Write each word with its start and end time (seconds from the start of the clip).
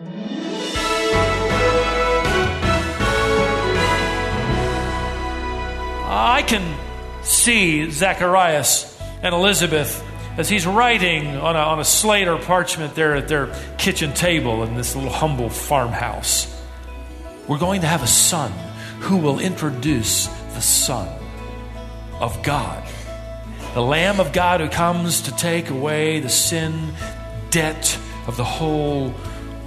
I 0.00 0.04
can 6.46 6.62
see 7.24 7.90
Zacharias 7.90 8.96
and 9.22 9.34
Elizabeth 9.34 10.04
as 10.36 10.48
he's 10.48 10.68
writing 10.68 11.36
on 11.36 11.56
a, 11.56 11.58
on 11.58 11.80
a 11.80 11.84
slate 11.84 12.28
or 12.28 12.38
parchment 12.38 12.94
there 12.94 13.16
at 13.16 13.26
their 13.26 13.52
kitchen 13.76 14.14
table 14.14 14.62
in 14.62 14.76
this 14.76 14.94
little 14.94 15.10
humble 15.10 15.50
farmhouse. 15.50 16.46
We're 17.48 17.58
going 17.58 17.80
to 17.80 17.88
have 17.88 18.04
a 18.04 18.06
son 18.06 18.52
who 19.00 19.16
will 19.16 19.40
introduce 19.40 20.28
the 20.54 20.60
Son 20.60 21.08
of 22.20 22.40
God, 22.44 22.88
the 23.74 23.82
Lamb 23.82 24.20
of 24.20 24.32
God 24.32 24.60
who 24.60 24.68
comes 24.68 25.22
to 25.22 25.34
take 25.34 25.70
away 25.70 26.20
the 26.20 26.28
sin 26.28 26.94
debt 27.50 27.98
of 28.28 28.36
the 28.36 28.44
whole 28.44 29.12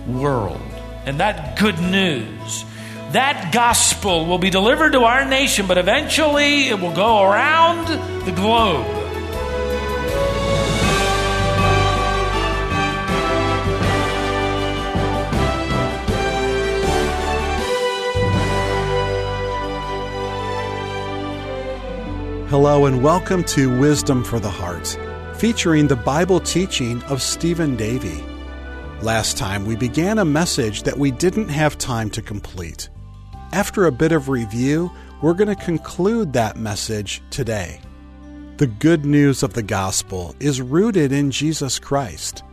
world. 0.08 0.62
And 1.06 1.20
that 1.20 1.58
good 1.58 1.80
news 1.80 2.66
that 3.12 3.52
gospel 3.54 4.26
will 4.26 4.38
be 4.38 4.50
delivered 4.50 4.94
to 4.94 5.02
our 5.02 5.26
nation, 5.26 5.68
but 5.68 5.78
eventually 5.78 6.70
it 6.70 6.80
will 6.80 6.96
go 6.96 7.22
around 7.24 7.88
the 8.26 8.32
globe. 8.32 8.86
Hello, 22.48 22.86
and 22.86 23.04
welcome 23.04 23.44
to 23.46 23.78
Wisdom 23.78 24.24
for 24.24 24.40
the 24.40 24.50
Heart, 24.50 24.98
featuring 25.36 25.88
the 25.88 25.96
Bible 25.98 26.40
teaching 26.40 27.04
of 27.04 27.22
Stephen 27.22 27.76
Davey. 27.76 28.31
Last 29.02 29.36
time, 29.36 29.66
we 29.66 29.76
began 29.76 30.20
a 30.20 30.26
message 30.26 30.84
that 30.84 30.96
we 30.96 31.10
didn't 31.10 31.48
have 31.50 31.80
time 31.80 32.12
to 32.12 32.22
complete. 32.22 32.88
After 33.52 33.88
a 33.88 33.92
bit 33.92 34.12
of 34.12 34.30
review, 34.30 34.92
we're 35.24 35.34
going 35.34 35.48
to 35.48 35.66
conclude 35.66 36.34
that 36.34 36.56
message 36.56 37.24
today. 37.32 37.82
The 38.58 38.68
good 38.68 39.04
news 39.04 39.42
of 39.42 39.54
the 39.54 39.64
gospel 39.64 40.36
is 40.40 40.62
rooted 40.62 41.12
in 41.12 41.32
Jesus 41.32 41.80
Christ. 41.80 42.44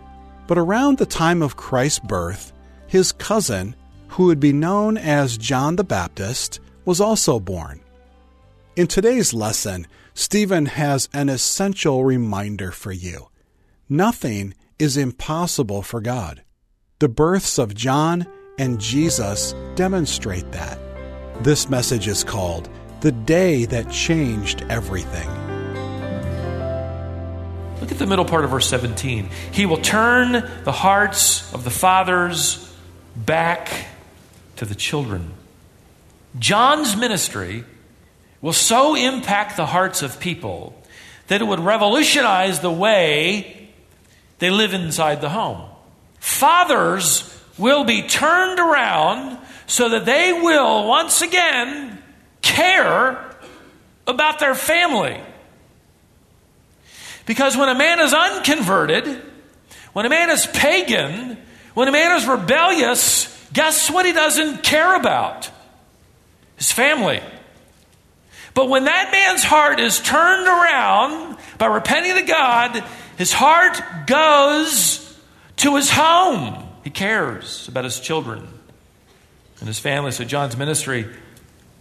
But 0.47 0.57
around 0.57 0.97
the 0.97 1.05
time 1.05 1.43
of 1.43 1.59
Christ's 1.59 1.99
birth, 1.99 2.55
his 2.87 3.13
cousin, 3.13 3.77
who 4.09 4.25
would 4.25 4.41
be 4.41 4.55
known 4.55 4.97
as 4.97 5.37
John 5.37 5.77
the 5.77 5.85
Baptist, 5.85 6.61
was 6.87 6.99
also 6.99 7.39
born. 7.39 7.83
In 8.75 8.87
today's 8.87 9.35
lesson, 9.35 9.87
Stephen 10.15 10.65
has 10.65 11.11
an 11.13 11.29
essential 11.29 12.05
reminder 12.05 12.73
for 12.73 12.91
you. 12.91 13.29
Nothing 13.87 14.55
is 14.79 14.97
impossible 14.97 15.83
for 15.83 16.01
God. 16.01 16.43
The 17.01 17.09
births 17.09 17.59
of 17.59 17.75
John 17.75 18.27
and 18.59 18.81
Jesus 18.81 19.55
demonstrate 19.75 20.51
that. 20.53 20.79
This 21.43 21.69
message 21.69 22.09
is 22.09 22.25
called 22.25 22.69
The 23.01 23.13
Day 23.13 23.65
That 23.65 23.91
Changed 23.91 24.65
Everything. 24.69 25.29
Look 27.81 27.93
at 27.93 27.99
the 27.99 28.07
middle 28.07 28.25
part 28.25 28.45
of 28.45 28.51
verse 28.51 28.69
17. 28.69 29.31
He 29.53 29.67
will 29.67 29.79
turn 29.79 30.33
the 30.65 30.73
hearts 30.73 31.53
of 31.55 31.65
the 31.65 31.71
fathers 31.71 32.75
back 33.15 33.87
to 34.57 34.65
the 34.65 34.75
children. 34.75 35.33
John's 36.39 36.97
ministry 36.97 37.65
will 38.41 38.53
so 38.53 38.95
impact 38.95 39.57
the 39.57 39.67
hearts 39.67 40.03
of 40.03 40.21
people 40.21 40.81
that 41.29 41.41
it 41.41 41.45
would 41.45 41.61
revolutionize 41.61 42.61
the 42.61 42.71
way 42.71 43.58
they 44.39 44.51
live 44.51 44.75
inside 44.75 45.21
the 45.21 45.29
home. 45.29 45.69
Fathers 46.21 47.35
will 47.57 47.85
be 47.85 48.03
turned 48.03 48.59
around 48.59 49.39
so 49.67 49.89
that 49.91 50.05
they 50.05 50.33
will 50.33 50.87
once 50.87 51.23
again 51.23 52.03
care 52.43 53.35
about 54.07 54.39
their 54.39 54.55
family. 54.55 55.21
Because 57.27 57.57
when 57.57 57.69
a 57.69 57.75
man 57.75 58.01
is 58.01 58.15
unconverted, 58.15 59.23
when 59.93 60.07
a 60.07 60.09
man 60.09 60.31
is 60.31 60.47
pagan, 60.47 61.37
when 61.75 61.89
a 61.89 61.93
man 61.93 62.17
is 62.17 62.27
rebellious, 62.27 63.29
guess 63.53 63.91
what 63.91 64.07
he 64.07 64.13
doesn't 64.13 64.63
care 64.63 64.97
about? 64.97 65.51
His 66.57 66.73
family. 66.73 67.21
But 68.55 68.69
when 68.69 68.85
that 68.85 69.13
man's 69.13 69.45
heart 69.45 69.79
is 69.79 70.01
turned 70.01 70.47
around 70.47 71.37
by 71.59 71.67
repenting 71.67 72.15
to 72.15 72.23
God, 72.23 72.83
his 73.19 73.33
heart 73.33 74.07
goes 74.07 75.19
to 75.57 75.75
his 75.75 75.91
home. 75.91 76.69
He 76.85 76.91
cares 76.91 77.67
about 77.67 77.83
his 77.83 77.99
children 77.99 78.47
and 79.59 79.67
his 79.67 79.81
family. 79.81 80.13
So 80.13 80.23
John's 80.23 80.57
ministry 80.57 81.05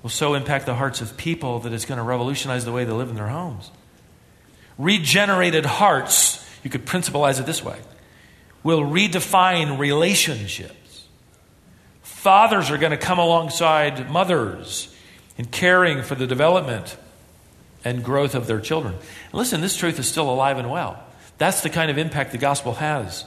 will 0.02 0.10
so 0.10 0.34
impact 0.34 0.66
the 0.66 0.74
hearts 0.74 1.00
of 1.00 1.16
people 1.16 1.60
that 1.60 1.72
it's 1.74 1.86
going 1.86 2.00
to 2.00 2.04
revolutionize 2.04 2.66
the 2.66 2.72
way 2.72 2.86
they 2.86 2.92
live 2.92 3.10
in 3.10 3.16
their 3.16 3.28
homes. 3.28 3.70
Regenerated 4.80 5.64
hearts, 5.64 6.44
you 6.64 6.72
could 6.72 6.88
principalize 6.88 7.40
it 7.40 7.46
this 7.46 7.64
way, 7.64 7.78
will 8.64 8.82
redefine 8.82 9.78
relationships. 9.78 11.08
Fathers 12.02 12.72
are 12.72 12.80
going 12.80 12.92
to 12.92 12.98
come 12.98 13.20
alongside 13.20 14.10
mothers 14.10 14.92
in 15.38 15.46
caring 15.46 16.02
for 16.02 16.16
the 16.16 16.26
development 16.26 16.98
and 17.86 18.04
growth 18.04 18.34
of 18.34 18.48
their 18.48 18.60
children. 18.60 18.96
Listen, 19.34 19.62
this 19.62 19.78
truth 19.78 20.00
is 20.00 20.08
still 20.10 20.32
alive 20.32 20.58
and 20.58 20.72
well. 20.72 21.04
That's 21.38 21.62
the 21.62 21.70
kind 21.70 21.92
of 21.92 21.98
impact 21.98 22.32
the 22.32 22.38
gospel 22.38 22.74
has 22.74 23.26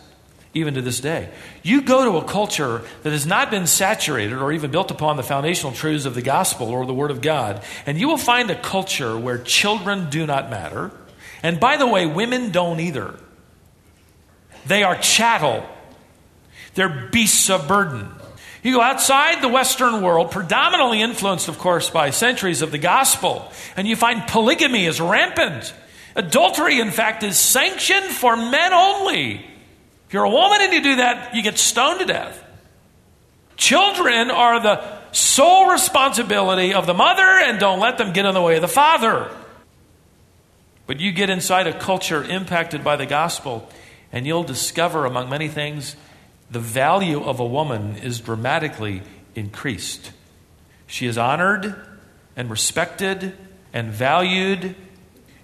even 0.52 0.74
to 0.74 0.82
this 0.82 1.00
day. 1.00 1.28
You 1.62 1.82
go 1.82 2.04
to 2.04 2.18
a 2.18 2.28
culture 2.28 2.82
that 3.02 3.12
has 3.12 3.26
not 3.26 3.50
been 3.50 3.66
saturated 3.66 4.36
or 4.36 4.52
even 4.52 4.70
built 4.70 4.90
upon 4.90 5.16
the 5.16 5.22
foundational 5.22 5.72
truths 5.72 6.06
of 6.06 6.14
the 6.14 6.22
gospel 6.22 6.68
or 6.68 6.84
the 6.86 6.94
Word 6.94 7.10
of 7.10 7.20
God, 7.20 7.62
and 7.86 7.98
you 7.98 8.08
will 8.08 8.16
find 8.16 8.50
a 8.50 8.60
culture 8.60 9.16
where 9.16 9.38
children 9.38 10.10
do 10.10 10.26
not 10.26 10.50
matter. 10.50 10.90
And 11.42 11.60
by 11.60 11.76
the 11.76 11.86
way, 11.86 12.06
women 12.06 12.50
don't 12.50 12.80
either. 12.80 13.18
They 14.66 14.82
are 14.82 14.96
chattel, 14.96 15.64
they're 16.74 17.08
beasts 17.10 17.48
of 17.48 17.68
burden. 17.68 18.08
You 18.62 18.74
go 18.74 18.82
outside 18.82 19.40
the 19.40 19.48
Western 19.48 20.02
world, 20.02 20.32
predominantly 20.32 21.00
influenced, 21.00 21.48
of 21.48 21.58
course, 21.58 21.88
by 21.88 22.10
centuries 22.10 22.60
of 22.60 22.70
the 22.70 22.78
gospel, 22.78 23.50
and 23.74 23.88
you 23.88 23.96
find 23.96 24.26
polygamy 24.26 24.84
is 24.84 25.00
rampant. 25.00 25.72
Adultery, 26.16 26.80
in 26.80 26.90
fact, 26.90 27.22
is 27.22 27.38
sanctioned 27.38 28.06
for 28.06 28.36
men 28.36 28.72
only. 28.72 29.46
If 30.06 30.14
you're 30.14 30.24
a 30.24 30.30
woman 30.30 30.58
and 30.60 30.72
you 30.72 30.82
do 30.82 30.96
that, 30.96 31.34
you 31.34 31.42
get 31.42 31.58
stoned 31.58 32.00
to 32.00 32.06
death. 32.06 32.42
Children 33.56 34.30
are 34.30 34.60
the 34.60 34.82
sole 35.12 35.70
responsibility 35.70 36.74
of 36.74 36.86
the 36.86 36.94
mother, 36.94 37.22
and 37.22 37.58
don't 37.58 37.80
let 37.80 37.98
them 37.98 38.12
get 38.12 38.24
in 38.26 38.34
the 38.34 38.42
way 38.42 38.56
of 38.56 38.62
the 38.62 38.68
father. 38.68 39.30
But 40.86 40.98
you 40.98 41.12
get 41.12 41.30
inside 41.30 41.66
a 41.66 41.78
culture 41.78 42.24
impacted 42.24 42.82
by 42.82 42.96
the 42.96 43.06
gospel, 43.06 43.68
and 44.12 44.26
you'll 44.26 44.42
discover, 44.42 45.06
among 45.06 45.28
many 45.28 45.46
things, 45.46 45.94
the 46.50 46.58
value 46.58 47.22
of 47.22 47.38
a 47.38 47.46
woman 47.46 47.96
is 47.96 48.18
dramatically 48.18 49.02
increased. 49.36 50.10
She 50.88 51.06
is 51.06 51.16
honored 51.16 51.76
and 52.34 52.50
respected 52.50 53.36
and 53.72 53.92
valued 53.92 54.74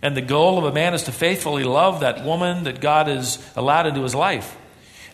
and 0.02 0.16
the 0.16 0.22
goal 0.22 0.58
of 0.58 0.64
a 0.64 0.72
man 0.72 0.94
is 0.94 1.04
to 1.04 1.12
faithfully 1.12 1.64
love 1.64 2.00
that 2.00 2.24
woman 2.24 2.64
that 2.64 2.80
God 2.80 3.06
has 3.08 3.38
allowed 3.56 3.86
into 3.86 4.02
his 4.02 4.14
life 4.14 4.56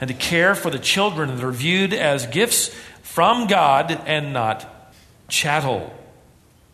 and 0.00 0.08
to 0.08 0.14
care 0.14 0.54
for 0.54 0.70
the 0.70 0.78
children 0.78 1.34
that 1.34 1.44
are 1.44 1.52
viewed 1.52 1.92
as 1.92 2.26
gifts 2.26 2.68
from 3.02 3.46
God 3.46 3.92
and 4.06 4.32
not 4.32 4.92
chattel. 5.28 5.92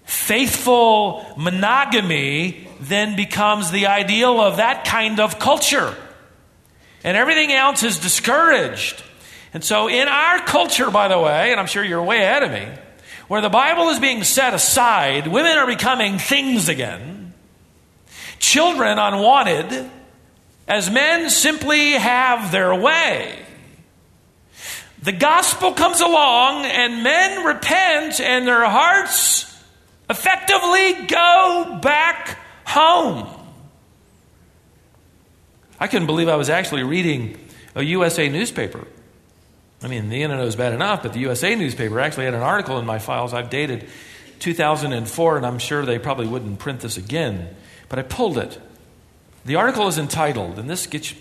Faithful 0.04 1.26
monogamy 1.36 2.66
then 2.80 3.14
becomes 3.16 3.70
the 3.70 3.86
ideal 3.86 4.40
of 4.40 4.56
that 4.56 4.86
kind 4.86 5.20
of 5.20 5.38
culture. 5.38 5.94
And 7.04 7.16
everything 7.16 7.52
else 7.52 7.82
is 7.82 7.98
discouraged. 7.98 9.02
And 9.52 9.62
so, 9.62 9.88
in 9.88 10.08
our 10.08 10.38
culture, 10.40 10.90
by 10.90 11.08
the 11.08 11.18
way, 11.18 11.50
and 11.50 11.60
I'm 11.60 11.66
sure 11.66 11.84
you're 11.84 12.02
way 12.02 12.22
ahead 12.22 12.42
of 12.42 12.50
me, 12.50 12.66
where 13.28 13.40
the 13.40 13.48
Bible 13.48 13.90
is 13.90 13.98
being 13.98 14.24
set 14.24 14.54
aside, 14.54 15.26
women 15.26 15.56
are 15.58 15.66
becoming 15.66 16.18
things 16.18 16.68
again 16.68 17.17
children 18.38 18.98
unwanted 18.98 19.90
as 20.66 20.90
men 20.90 21.30
simply 21.30 21.92
have 21.92 22.52
their 22.52 22.74
way. 22.74 23.38
The 25.02 25.12
gospel 25.12 25.72
comes 25.72 26.00
along 26.00 26.64
and 26.66 27.02
men 27.02 27.44
repent 27.44 28.20
and 28.20 28.46
their 28.46 28.64
hearts 28.64 29.44
effectively 30.10 31.06
go 31.06 31.78
back 31.80 32.38
home. 32.66 33.28
I 35.80 35.86
couldn't 35.86 36.06
believe 36.06 36.28
I 36.28 36.36
was 36.36 36.50
actually 36.50 36.82
reading 36.82 37.38
a 37.74 37.82
USA 37.82 38.28
newspaper. 38.28 38.86
I 39.82 39.86
mean, 39.86 40.08
the 40.08 40.22
internet 40.22 40.44
was 40.44 40.56
bad 40.56 40.72
enough, 40.72 41.04
but 41.04 41.12
the 41.12 41.20
USA 41.20 41.54
newspaper 41.54 42.00
actually 42.00 42.24
had 42.24 42.34
an 42.34 42.42
article 42.42 42.78
in 42.78 42.84
my 42.84 42.98
files 42.98 43.32
I've 43.32 43.48
dated 43.48 43.86
2004, 44.40 45.36
and 45.36 45.46
I'm 45.46 45.60
sure 45.60 45.84
they 45.86 46.00
probably 46.00 46.26
wouldn't 46.26 46.58
print 46.58 46.80
this 46.80 46.96
again 46.96 47.54
but 47.88 47.98
I 47.98 48.02
pulled 48.02 48.38
it. 48.38 48.60
The 49.44 49.56
article 49.56 49.88
is 49.88 49.98
entitled, 49.98 50.58
and 50.58 50.68
this 50.68 50.86
gets 50.86 51.14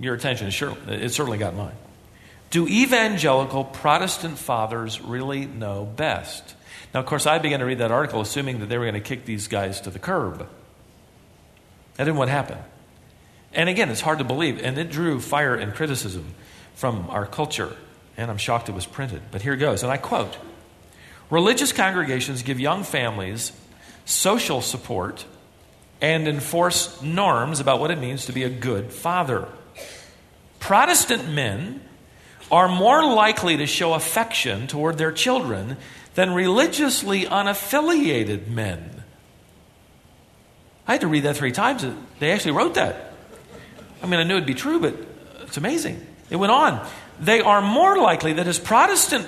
your 0.00 0.14
attention, 0.14 0.48
it 0.48 1.10
certainly 1.10 1.38
got 1.38 1.54
mine 1.54 1.74
Do 2.50 2.66
evangelical 2.68 3.64
Protestant 3.64 4.38
fathers 4.38 5.00
really 5.00 5.46
know 5.46 5.84
best? 5.84 6.54
Now, 6.94 7.00
of 7.00 7.06
course, 7.06 7.26
I 7.26 7.38
began 7.38 7.60
to 7.60 7.66
read 7.66 7.78
that 7.78 7.90
article 7.90 8.20
assuming 8.20 8.60
that 8.60 8.66
they 8.66 8.78
were 8.78 8.84
going 8.84 8.94
to 8.94 9.00
kick 9.00 9.24
these 9.24 9.48
guys 9.48 9.80
to 9.82 9.90
the 9.90 9.98
curb. 9.98 10.48
That 11.96 12.04
didn't 12.04 12.16
what 12.16 12.28
happened. 12.28 12.62
And 13.52 13.68
again, 13.68 13.90
it's 13.90 14.00
hard 14.00 14.18
to 14.18 14.24
believe, 14.24 14.62
and 14.62 14.78
it 14.78 14.90
drew 14.90 15.20
fire 15.20 15.54
and 15.54 15.74
criticism 15.74 16.34
from 16.74 17.10
our 17.10 17.26
culture, 17.26 17.76
and 18.16 18.30
I'm 18.30 18.38
shocked 18.38 18.68
it 18.68 18.74
was 18.74 18.86
printed. 18.86 19.22
But 19.30 19.42
here 19.42 19.56
goes, 19.56 19.82
and 19.82 19.90
I 19.90 19.96
quote 19.96 20.36
Religious 21.30 21.72
congregations 21.72 22.42
give 22.42 22.58
young 22.58 22.84
families 22.84 23.52
social 24.04 24.62
support 24.62 25.24
and 26.00 26.28
enforce 26.28 27.00
norms 27.02 27.60
about 27.60 27.80
what 27.80 27.90
it 27.90 27.98
means 27.98 28.26
to 28.26 28.32
be 28.32 28.44
a 28.44 28.50
good 28.50 28.92
father. 28.92 29.48
Protestant 30.60 31.28
men 31.28 31.80
are 32.50 32.68
more 32.68 33.04
likely 33.04 33.56
to 33.56 33.66
show 33.66 33.94
affection 33.94 34.66
toward 34.66 34.98
their 34.98 35.12
children 35.12 35.76
than 36.14 36.32
religiously 36.32 37.24
unaffiliated 37.24 38.48
men. 38.48 39.02
I 40.86 40.92
had 40.92 41.02
to 41.02 41.08
read 41.08 41.24
that 41.24 41.36
three 41.36 41.52
times. 41.52 41.84
They 42.18 42.32
actually 42.32 42.52
wrote 42.52 42.74
that. 42.74 43.12
I 44.02 44.06
mean, 44.06 44.20
I 44.20 44.22
knew 44.24 44.34
it'd 44.34 44.46
be 44.46 44.54
true, 44.54 44.80
but 44.80 44.94
it's 45.42 45.56
amazing. 45.56 46.04
It 46.30 46.36
went 46.36 46.52
on. 46.52 46.86
They 47.20 47.40
are 47.40 47.60
more 47.60 47.98
likely 47.98 48.34
that 48.34 48.46
as 48.46 48.58
Protestant 48.58 49.26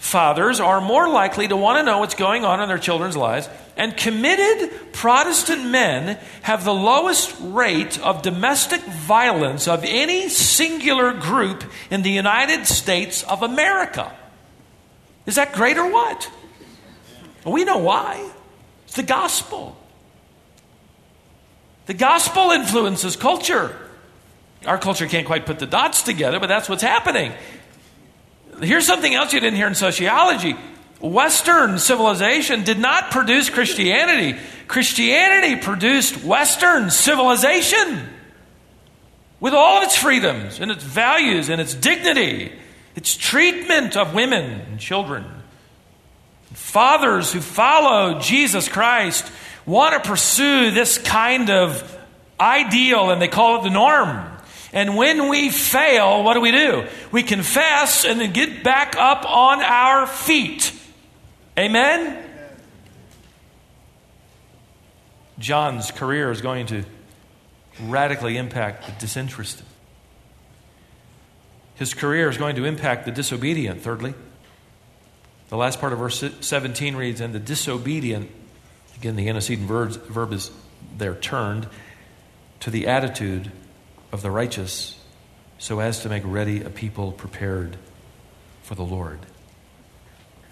fathers 0.00 0.60
are 0.60 0.80
more 0.80 1.08
likely 1.10 1.46
to 1.46 1.54
want 1.54 1.78
to 1.78 1.84
know 1.84 1.98
what's 1.98 2.14
going 2.14 2.42
on 2.42 2.60
in 2.60 2.68
their 2.68 2.78
children's 2.78 3.18
lives, 3.18 3.50
and 3.76 3.94
committed 3.96 4.92
Protestant 4.92 5.66
men 5.66 6.18
have 6.40 6.64
the 6.64 6.72
lowest 6.72 7.36
rate 7.40 8.00
of 8.00 8.22
domestic 8.22 8.80
violence 8.80 9.68
of 9.68 9.84
any 9.84 10.30
singular 10.30 11.12
group 11.12 11.62
in 11.90 12.00
the 12.00 12.10
United 12.10 12.66
States 12.66 13.22
of 13.24 13.42
America. 13.42 14.10
Is 15.26 15.34
that 15.34 15.52
great 15.52 15.76
or 15.76 15.92
what? 15.92 16.30
we 17.44 17.64
know 17.64 17.78
why. 17.78 18.30
It's 18.84 18.96
the 18.96 19.02
gospel. 19.02 19.76
The 21.86 21.94
gospel 21.94 22.52
influences 22.52 23.16
culture. 23.16 23.76
Our 24.64 24.78
culture 24.78 25.06
can't 25.06 25.26
quite 25.26 25.44
put 25.44 25.58
the 25.58 25.66
dots 25.66 26.02
together, 26.02 26.40
but 26.40 26.46
that's 26.46 26.68
what's 26.68 26.82
happening. 26.82 27.32
Here's 28.60 28.86
something 28.86 29.14
else 29.14 29.32
you 29.32 29.40
didn't 29.40 29.56
hear 29.56 29.66
in 29.66 29.74
sociology 29.74 30.56
Western 31.00 31.78
civilization 31.78 32.62
did 32.62 32.78
not 32.78 33.10
produce 33.10 33.48
Christianity, 33.48 34.38
Christianity 34.68 35.56
produced 35.56 36.22
Western 36.22 36.90
civilization 36.90 38.06
with 39.40 39.54
all 39.54 39.78
of 39.78 39.84
its 39.84 39.96
freedoms 39.96 40.60
and 40.60 40.70
its 40.70 40.84
values 40.84 41.48
and 41.48 41.58
its 41.60 41.74
dignity, 41.74 42.52
its 42.94 43.16
treatment 43.16 43.96
of 43.96 44.14
women 44.14 44.60
and 44.60 44.78
children. 44.78 45.24
Fathers 46.52 47.32
who 47.32 47.40
follow 47.40 48.20
Jesus 48.20 48.68
Christ 48.68 49.30
want 49.64 50.02
to 50.02 50.06
pursue 50.06 50.70
this 50.70 50.98
kind 50.98 51.48
of 51.48 51.98
ideal, 52.38 53.10
and 53.10 53.22
they 53.22 53.28
call 53.28 53.60
it 53.60 53.62
the 53.62 53.70
norm. 53.70 54.29
And 54.72 54.96
when 54.96 55.28
we 55.28 55.50
fail, 55.50 56.22
what 56.22 56.34
do 56.34 56.40
we 56.40 56.52
do? 56.52 56.86
We 57.10 57.22
confess 57.22 58.04
and 58.04 58.20
then 58.20 58.32
get 58.32 58.62
back 58.62 58.96
up 58.96 59.28
on 59.28 59.60
our 59.62 60.06
feet. 60.06 60.72
Amen? 61.58 62.24
John's 65.38 65.90
career 65.90 66.30
is 66.30 66.40
going 66.40 66.66
to 66.66 66.84
radically 67.82 68.36
impact 68.36 68.86
the 68.86 68.92
disinterested. 68.92 69.66
His 71.74 71.94
career 71.94 72.28
is 72.28 72.36
going 72.36 72.56
to 72.56 72.66
impact 72.66 73.06
the 73.06 73.10
disobedient, 73.10 73.80
thirdly. 73.80 74.14
The 75.48 75.56
last 75.56 75.80
part 75.80 75.92
of 75.92 75.98
verse 75.98 76.22
17 76.40 76.94
reads, 76.94 77.20
And 77.20 77.34
the 77.34 77.40
disobedient, 77.40 78.30
again, 78.96 79.16
the 79.16 79.28
antecedent 79.28 79.66
verb 79.66 80.32
is 80.32 80.50
there 80.96 81.14
turned 81.14 81.66
to 82.60 82.70
the 82.70 82.86
attitude 82.86 83.50
of 84.12 84.22
the 84.22 84.30
righteous 84.30 84.98
so 85.58 85.80
as 85.80 86.00
to 86.00 86.08
make 86.08 86.22
ready 86.24 86.62
a 86.62 86.70
people 86.70 87.12
prepared 87.12 87.76
for 88.62 88.74
the 88.74 88.82
Lord. 88.82 89.20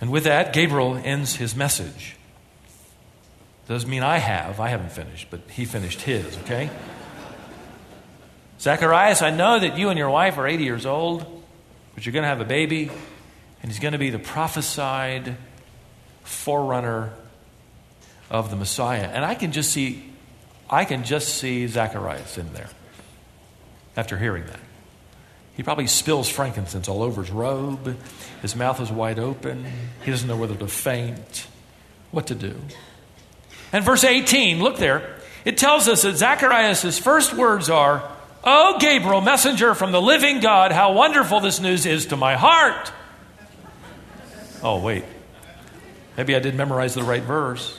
And 0.00 0.10
with 0.10 0.25
that, 0.25 0.52
Gabriel 0.52 1.00
ends 1.02 1.37
his 1.37 1.56
message. 1.56 2.16
Doesn't 3.69 3.88
mean 3.88 4.02
I 4.02 4.19
have. 4.19 4.60
I 4.60 4.69
haven't 4.69 4.93
finished, 4.93 5.28
but 5.31 5.40
he 5.50 5.64
finished 5.64 6.02
his, 6.02 6.37
okay? 6.38 6.70
Zacharias, 8.60 9.22
I 9.22 9.31
know 9.31 9.58
that 9.58 9.78
you 9.78 9.88
and 9.88 9.99
your 9.99 10.10
wife 10.10 10.38
are 10.38 10.46
80 10.46 10.64
years 10.64 10.87
old, 10.87 11.25
but 11.94 12.06
you're 12.06 12.12
going 12.12 12.22
to 12.22 12.28
have 12.28 12.40
a 12.40 12.44
baby, 12.44 12.90
and 13.62 13.70
he's 13.70 13.81
going 13.81 13.93
to 13.93 13.99
be 13.99 14.10
the 14.10 14.19
prophesied 14.19 15.37
forerunner 16.22 17.12
of 18.31 18.50
the 18.50 18.56
Messiah. 18.56 19.06
And 19.06 19.25
I 19.25 19.34
can 19.34 19.52
just 19.52 19.72
see 19.72 20.05
I 20.70 20.84
can 20.84 21.05
just 21.05 21.37
see 21.37 21.66
Zacharias 21.66 22.37
in 22.37 22.52
there 22.52 22.69
after 23.99 24.17
hearing 24.17 24.47
that. 24.47 24.61
He 25.56 25.65
probably 25.65 25.89
spills 25.89 26.29
frankincense 26.29 26.87
all 26.87 27.03
over 27.03 27.21
his 27.21 27.33
robe. 27.33 27.99
His 28.43 28.55
mouth 28.55 28.81
is 28.81 28.93
wide 28.93 29.19
open. 29.19 29.67
He 30.05 30.12
doesn't 30.12 30.29
know 30.29 30.37
whether 30.37 30.55
to 30.55 30.69
faint, 30.69 31.49
what 32.12 32.29
to 32.29 32.37
do. 32.37 32.55
And 33.73 33.85
verse 33.85 34.05
18, 34.05 34.62
look 34.62 34.77
there. 34.77 35.17
It 35.45 35.59
tells 35.59 35.89
us 35.89 36.03
that 36.03 36.17
Zacharias' 36.17 37.00
first 37.00 37.35
words 37.35 37.69
are, 37.69 38.09
Oh, 38.45 38.79
Gabriel, 38.79 39.21
messenger 39.21 39.75
from 39.75 39.91
the 39.91 40.01
living 40.01 40.39
God, 40.39 40.71
how 40.71 40.93
wonderful 40.93 41.41
this 41.41 41.59
news 41.59 41.85
is 41.85 42.06
to 42.06 42.17
my 42.17 42.37
heart. 42.37 42.93
Oh, 44.62 44.81
wait. 44.81 45.05
Maybe 46.17 46.37
I 46.37 46.39
didn't 46.39 46.56
memorize 46.56 46.94
the 46.94 47.03
right 47.03 47.23
verse. 47.23 47.77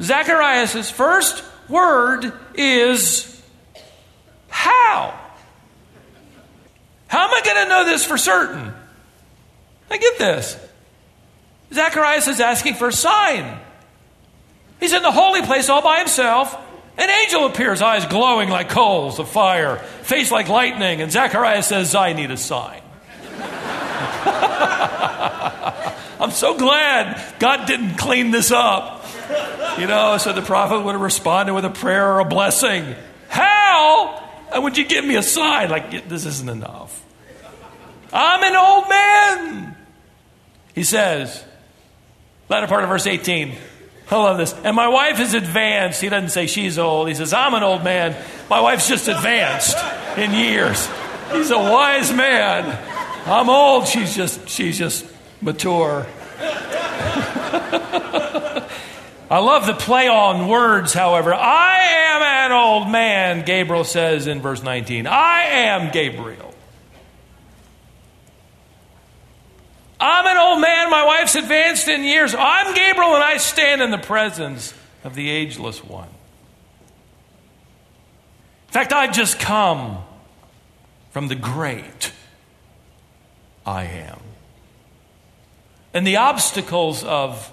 Zacharias' 0.00 0.90
first 0.90 1.44
word 1.68 2.32
is 2.54 3.36
how? 4.66 5.14
How 7.06 7.28
am 7.28 7.34
I 7.34 7.40
going 7.44 7.64
to 7.64 7.65
know 7.76 7.84
this 7.84 8.04
for 8.04 8.16
certain? 8.16 8.72
I 9.90 9.98
get 9.98 10.18
this. 10.18 10.56
Zacharias 11.72 12.28
is 12.28 12.40
asking 12.40 12.74
for 12.74 12.88
a 12.88 12.92
sign. 12.92 13.58
He's 14.80 14.92
in 14.92 15.02
the 15.02 15.12
holy 15.12 15.42
place 15.42 15.68
all 15.68 15.82
by 15.82 15.98
himself. 15.98 16.56
An 16.98 17.10
angel 17.10 17.46
appears, 17.46 17.82
eyes 17.82 18.06
glowing 18.06 18.48
like 18.48 18.70
coals 18.70 19.18
of 19.18 19.28
fire, 19.28 19.76
face 20.02 20.30
like 20.30 20.48
lightning, 20.48 21.02
and 21.02 21.12
Zacharias 21.12 21.66
says, 21.66 21.94
I 21.94 22.14
need 22.14 22.30
a 22.30 22.38
sign. 22.38 22.80
I'm 26.18 26.30
so 26.30 26.56
glad 26.56 27.22
God 27.38 27.66
didn't 27.66 27.96
clean 27.96 28.30
this 28.30 28.50
up. 28.50 29.04
You 29.78 29.86
know, 29.86 30.16
so 30.16 30.32
the 30.32 30.40
prophet 30.40 30.80
would 30.82 30.92
have 30.92 31.02
responded 31.02 31.52
with 31.52 31.66
a 31.66 31.70
prayer 31.70 32.14
or 32.14 32.20
a 32.20 32.24
blessing. 32.24 32.94
How? 33.28 34.22
And 34.52 34.64
would 34.64 34.78
you 34.78 34.86
give 34.86 35.04
me 35.04 35.16
a 35.16 35.22
sign? 35.22 35.68
Like, 35.68 36.08
this 36.08 36.24
isn't 36.24 36.48
enough. 36.48 37.05
I'm 38.16 38.42
an 38.42 38.56
old 38.56 38.88
man. 38.88 39.76
He 40.74 40.84
says, 40.84 41.44
latter 42.48 42.66
part 42.66 42.82
of 42.82 42.88
verse 42.88 43.06
18. 43.06 43.52
I 44.10 44.16
love 44.16 44.38
this. 44.38 44.54
And 44.54 44.74
my 44.74 44.88
wife 44.88 45.20
is 45.20 45.34
advanced. 45.34 46.00
He 46.00 46.08
doesn't 46.08 46.30
say 46.30 46.46
she's 46.46 46.78
old. 46.78 47.08
He 47.08 47.14
says, 47.14 47.34
I'm 47.34 47.52
an 47.52 47.62
old 47.62 47.84
man. 47.84 48.16
My 48.48 48.60
wife's 48.60 48.88
just 48.88 49.08
advanced 49.08 49.76
in 50.16 50.32
years. 50.32 50.88
He's 51.32 51.50
a 51.50 51.58
wise 51.58 52.10
man. 52.12 52.64
I'm 53.26 53.50
old. 53.50 53.86
She's 53.86 54.16
just, 54.16 54.48
she's 54.48 54.78
just 54.78 55.04
mature. 55.42 56.06
I 59.28 59.40
love 59.40 59.66
the 59.66 59.74
play 59.74 60.08
on 60.08 60.48
words, 60.48 60.94
however. 60.94 61.34
I 61.34 61.78
am 61.80 62.22
an 62.22 62.52
old 62.52 62.88
man, 62.88 63.44
Gabriel 63.44 63.84
says 63.84 64.26
in 64.26 64.40
verse 64.40 64.62
19. 64.62 65.06
I 65.06 65.42
am 65.42 65.90
Gabriel. 65.90 66.45
I'm 70.08 70.26
an 70.28 70.36
old 70.36 70.60
man, 70.60 70.88
my 70.88 71.04
wife's 71.04 71.34
advanced 71.34 71.88
in 71.88 72.04
years. 72.04 72.32
I'm 72.38 72.72
Gabriel, 72.76 73.16
and 73.16 73.24
I 73.24 73.38
stand 73.38 73.82
in 73.82 73.90
the 73.90 73.98
presence 73.98 74.72
of 75.02 75.16
the 75.16 75.28
ageless 75.28 75.82
one. 75.82 76.06
In 78.68 78.72
fact, 78.72 78.92
I've 78.92 79.12
just 79.12 79.40
come 79.40 79.98
from 81.10 81.26
the 81.26 81.34
great 81.34 82.12
I 83.66 83.82
am. 83.82 84.20
And 85.92 86.06
the 86.06 86.18
obstacles 86.18 87.02
of 87.02 87.52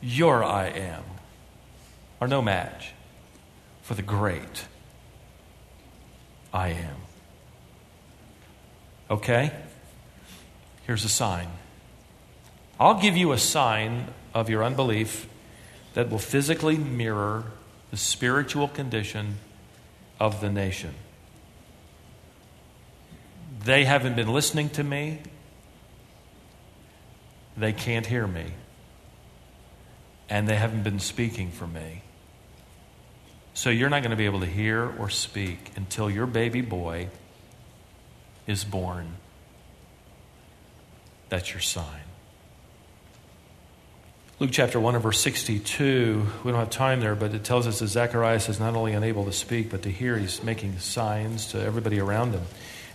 your 0.00 0.42
I 0.42 0.68
am 0.68 1.04
are 2.22 2.28
no 2.28 2.40
match 2.40 2.94
for 3.82 3.92
the 3.92 4.02
great 4.02 4.64
I 6.54 6.68
am. 6.68 6.96
Okay? 9.10 9.52
Here's 10.86 11.04
a 11.04 11.10
sign. 11.10 11.48
I'll 12.82 13.00
give 13.00 13.16
you 13.16 13.30
a 13.30 13.38
sign 13.38 14.08
of 14.34 14.50
your 14.50 14.64
unbelief 14.64 15.28
that 15.94 16.10
will 16.10 16.18
physically 16.18 16.76
mirror 16.76 17.44
the 17.92 17.96
spiritual 17.96 18.66
condition 18.66 19.36
of 20.18 20.40
the 20.40 20.50
nation. 20.50 20.92
They 23.64 23.84
haven't 23.84 24.16
been 24.16 24.32
listening 24.32 24.68
to 24.70 24.82
me. 24.82 25.20
They 27.56 27.72
can't 27.72 28.04
hear 28.04 28.26
me. 28.26 28.46
And 30.28 30.48
they 30.48 30.56
haven't 30.56 30.82
been 30.82 30.98
speaking 30.98 31.52
for 31.52 31.68
me. 31.68 32.02
So 33.54 33.70
you're 33.70 33.90
not 33.90 34.00
going 34.00 34.10
to 34.10 34.16
be 34.16 34.26
able 34.26 34.40
to 34.40 34.46
hear 34.46 34.92
or 34.98 35.08
speak 35.08 35.70
until 35.76 36.10
your 36.10 36.26
baby 36.26 36.62
boy 36.62 37.10
is 38.48 38.64
born. 38.64 39.18
That's 41.28 41.52
your 41.52 41.60
sign. 41.60 42.11
Luke 44.42 44.50
chapter 44.50 44.80
1 44.80 44.96
and 44.96 45.02
verse 45.04 45.20
62, 45.20 46.26
we 46.42 46.50
don't 46.50 46.58
have 46.58 46.68
time 46.68 46.98
there, 46.98 47.14
but 47.14 47.32
it 47.32 47.44
tells 47.44 47.68
us 47.68 47.78
that 47.78 47.86
Zacharias 47.86 48.48
is 48.48 48.58
not 48.58 48.74
only 48.74 48.92
unable 48.92 49.24
to 49.26 49.32
speak, 49.32 49.70
but 49.70 49.82
to 49.82 49.88
hear. 49.88 50.18
He's 50.18 50.42
making 50.42 50.80
signs 50.80 51.46
to 51.52 51.62
everybody 51.62 52.00
around 52.00 52.32
him. 52.32 52.42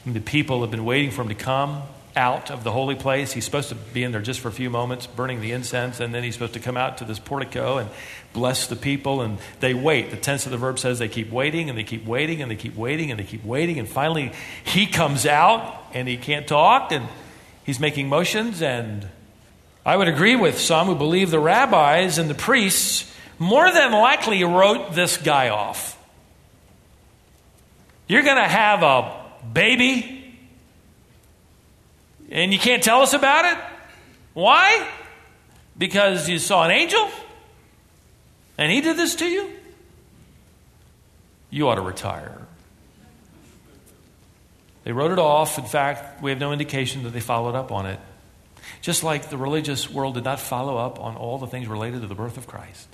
And 0.03 0.13
the 0.13 0.19
people 0.19 0.59
have 0.59 0.71
been 0.71 0.83
waiting 0.83 1.09
for 1.09 1.21
him 1.21 1.29
to 1.29 1.35
come 1.35 1.83
out 2.17 2.51
of 2.51 2.65
the 2.65 2.71
holy 2.73 2.95
place. 2.95 3.31
He's 3.31 3.45
supposed 3.45 3.69
to 3.69 3.75
be 3.75 4.03
in 4.03 4.11
there 4.11 4.21
just 4.21 4.41
for 4.41 4.49
a 4.49 4.51
few 4.51 4.69
moments, 4.69 5.07
burning 5.07 5.39
the 5.39 5.53
incense, 5.53 6.01
and 6.01 6.13
then 6.13 6.21
he's 6.21 6.33
supposed 6.33 6.55
to 6.55 6.59
come 6.59 6.75
out 6.75 6.97
to 6.97 7.05
this 7.05 7.17
portico 7.17 7.77
and 7.77 7.89
bless 8.33 8.67
the 8.67 8.75
people. 8.75 9.21
And 9.21 9.37
they 9.61 9.73
wait. 9.73 10.11
The 10.11 10.17
tense 10.17 10.45
of 10.45 10.51
the 10.51 10.57
verb 10.57 10.79
says 10.79 10.99
they 10.99 11.07
keep 11.07 11.31
waiting 11.31 11.69
and 11.69 11.77
they 11.77 11.85
keep 11.85 12.05
waiting 12.05 12.41
and 12.41 12.51
they 12.51 12.57
keep 12.57 12.75
waiting 12.75 13.09
and 13.09 13.17
they 13.17 13.23
keep 13.23 13.45
waiting. 13.45 13.79
And 13.79 13.87
finally, 13.87 14.33
he 14.65 14.85
comes 14.85 15.25
out 15.25 15.81
and 15.93 16.09
he 16.09 16.17
can't 16.17 16.45
talk 16.45 16.91
and 16.91 17.07
he's 17.63 17.79
making 17.79 18.09
motions. 18.09 18.61
And 18.61 19.07
I 19.87 19.95
would 19.95 20.09
agree 20.09 20.35
with 20.35 20.59
some 20.59 20.87
who 20.87 20.95
believe 20.95 21.31
the 21.31 21.39
rabbis 21.39 22.17
and 22.17 22.29
the 22.29 22.35
priests 22.35 23.09
more 23.39 23.71
than 23.71 23.93
likely 23.93 24.43
wrote 24.43 24.93
this 24.93 25.15
guy 25.15 25.47
off. 25.47 25.97
You're 28.05 28.23
going 28.23 28.35
to 28.35 28.49
have 28.49 28.83
a 28.83 29.15
baby 29.53 30.35
and 32.29 32.51
you 32.51 32.59
can't 32.59 32.83
tell 32.83 33.01
us 33.01 33.13
about 33.13 33.45
it? 33.45 33.63
Why? 34.33 34.89
Because 35.77 36.27
you 36.27 36.37
saw 36.37 36.65
an 36.65 36.71
angel? 36.71 37.09
And 38.57 38.69
he 38.69 38.81
did 38.81 38.97
this 38.97 39.15
to 39.15 39.25
you? 39.25 39.49
You 41.49 41.69
ought 41.69 41.75
to 41.75 41.81
retire. 41.81 42.41
They 44.83 44.91
wrote 44.91 45.13
it 45.13 45.19
off. 45.19 45.57
In 45.57 45.63
fact, 45.63 46.21
we 46.21 46.31
have 46.31 46.41
no 46.41 46.51
indication 46.51 47.03
that 47.03 47.11
they 47.11 47.21
followed 47.21 47.55
up 47.55 47.71
on 47.71 47.85
it. 47.85 48.01
Just 48.81 49.03
like 49.03 49.29
the 49.29 49.37
religious 49.37 49.89
world 49.89 50.13
did 50.15 50.23
not 50.23 50.39
follow 50.39 50.77
up 50.77 50.99
on 50.99 51.15
all 51.15 51.37
the 51.37 51.47
things 51.47 51.67
related 51.67 52.01
to 52.01 52.07
the 52.07 52.15
birth 52.15 52.37
of 52.37 52.47
Christ. 52.47 52.87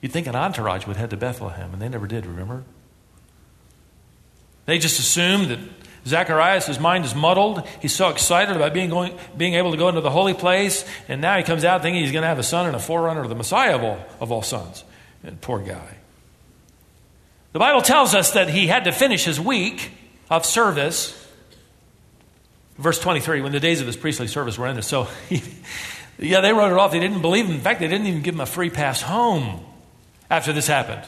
You'd 0.00 0.12
think 0.12 0.26
an 0.26 0.34
entourage 0.34 0.86
would 0.86 0.96
head 0.96 1.10
to 1.10 1.16
Bethlehem, 1.16 1.72
and 1.72 1.80
they 1.80 1.88
never 1.88 2.06
did, 2.06 2.26
remember? 2.26 2.64
They 4.66 4.78
just 4.78 4.98
assumed 4.98 5.48
that 5.50 5.58
Zacharias, 6.04 6.66
his 6.66 6.80
mind 6.80 7.04
is 7.04 7.14
muddled. 7.14 7.66
He's 7.80 7.94
so 7.94 8.08
excited 8.08 8.56
about 8.56 8.74
being, 8.74 8.90
going, 8.90 9.16
being 9.36 9.54
able 9.54 9.70
to 9.70 9.76
go 9.76 9.88
into 9.88 10.00
the 10.00 10.10
holy 10.10 10.34
place, 10.34 10.84
and 11.08 11.20
now 11.20 11.36
he 11.36 11.44
comes 11.44 11.64
out 11.64 11.82
thinking 11.82 12.02
he's 12.02 12.12
going 12.12 12.22
to 12.22 12.28
have 12.28 12.40
a 12.40 12.44
son 12.44 12.66
and 12.66 12.74
a 12.74 12.80
forerunner 12.80 13.22
of 13.22 13.28
the 13.28 13.34
Messiah 13.36 13.76
of 13.76 13.84
all, 13.84 13.98
of 14.20 14.32
all 14.32 14.42
sons. 14.42 14.84
And 15.22 15.40
poor 15.40 15.60
guy. 15.60 15.96
The 17.52 17.58
Bible 17.58 17.82
tells 17.82 18.14
us 18.14 18.32
that 18.32 18.48
he 18.48 18.66
had 18.66 18.84
to 18.84 18.92
finish 18.92 19.24
his 19.24 19.38
week 19.38 19.92
of 20.30 20.44
service. 20.44 21.18
Verse 22.82 22.98
23, 22.98 23.40
when 23.40 23.52
the 23.52 23.60
days 23.60 23.80
of 23.80 23.86
his 23.86 23.96
priestly 23.96 24.26
service 24.26 24.58
were 24.58 24.66
ended. 24.66 24.84
So, 24.84 25.04
he, 25.28 25.42
yeah, 26.18 26.40
they 26.40 26.52
wrote 26.52 26.72
it 26.72 26.78
off. 26.78 26.92
They 26.92 27.00
didn't 27.00 27.22
believe 27.22 27.46
him. 27.46 27.54
In 27.54 27.60
fact, 27.60 27.80
they 27.80 27.88
didn't 27.88 28.06
even 28.06 28.22
give 28.22 28.34
him 28.34 28.40
a 28.40 28.46
free 28.46 28.70
pass 28.70 29.00
home 29.00 29.60
after 30.28 30.52
this 30.52 30.66
happened. 30.66 31.02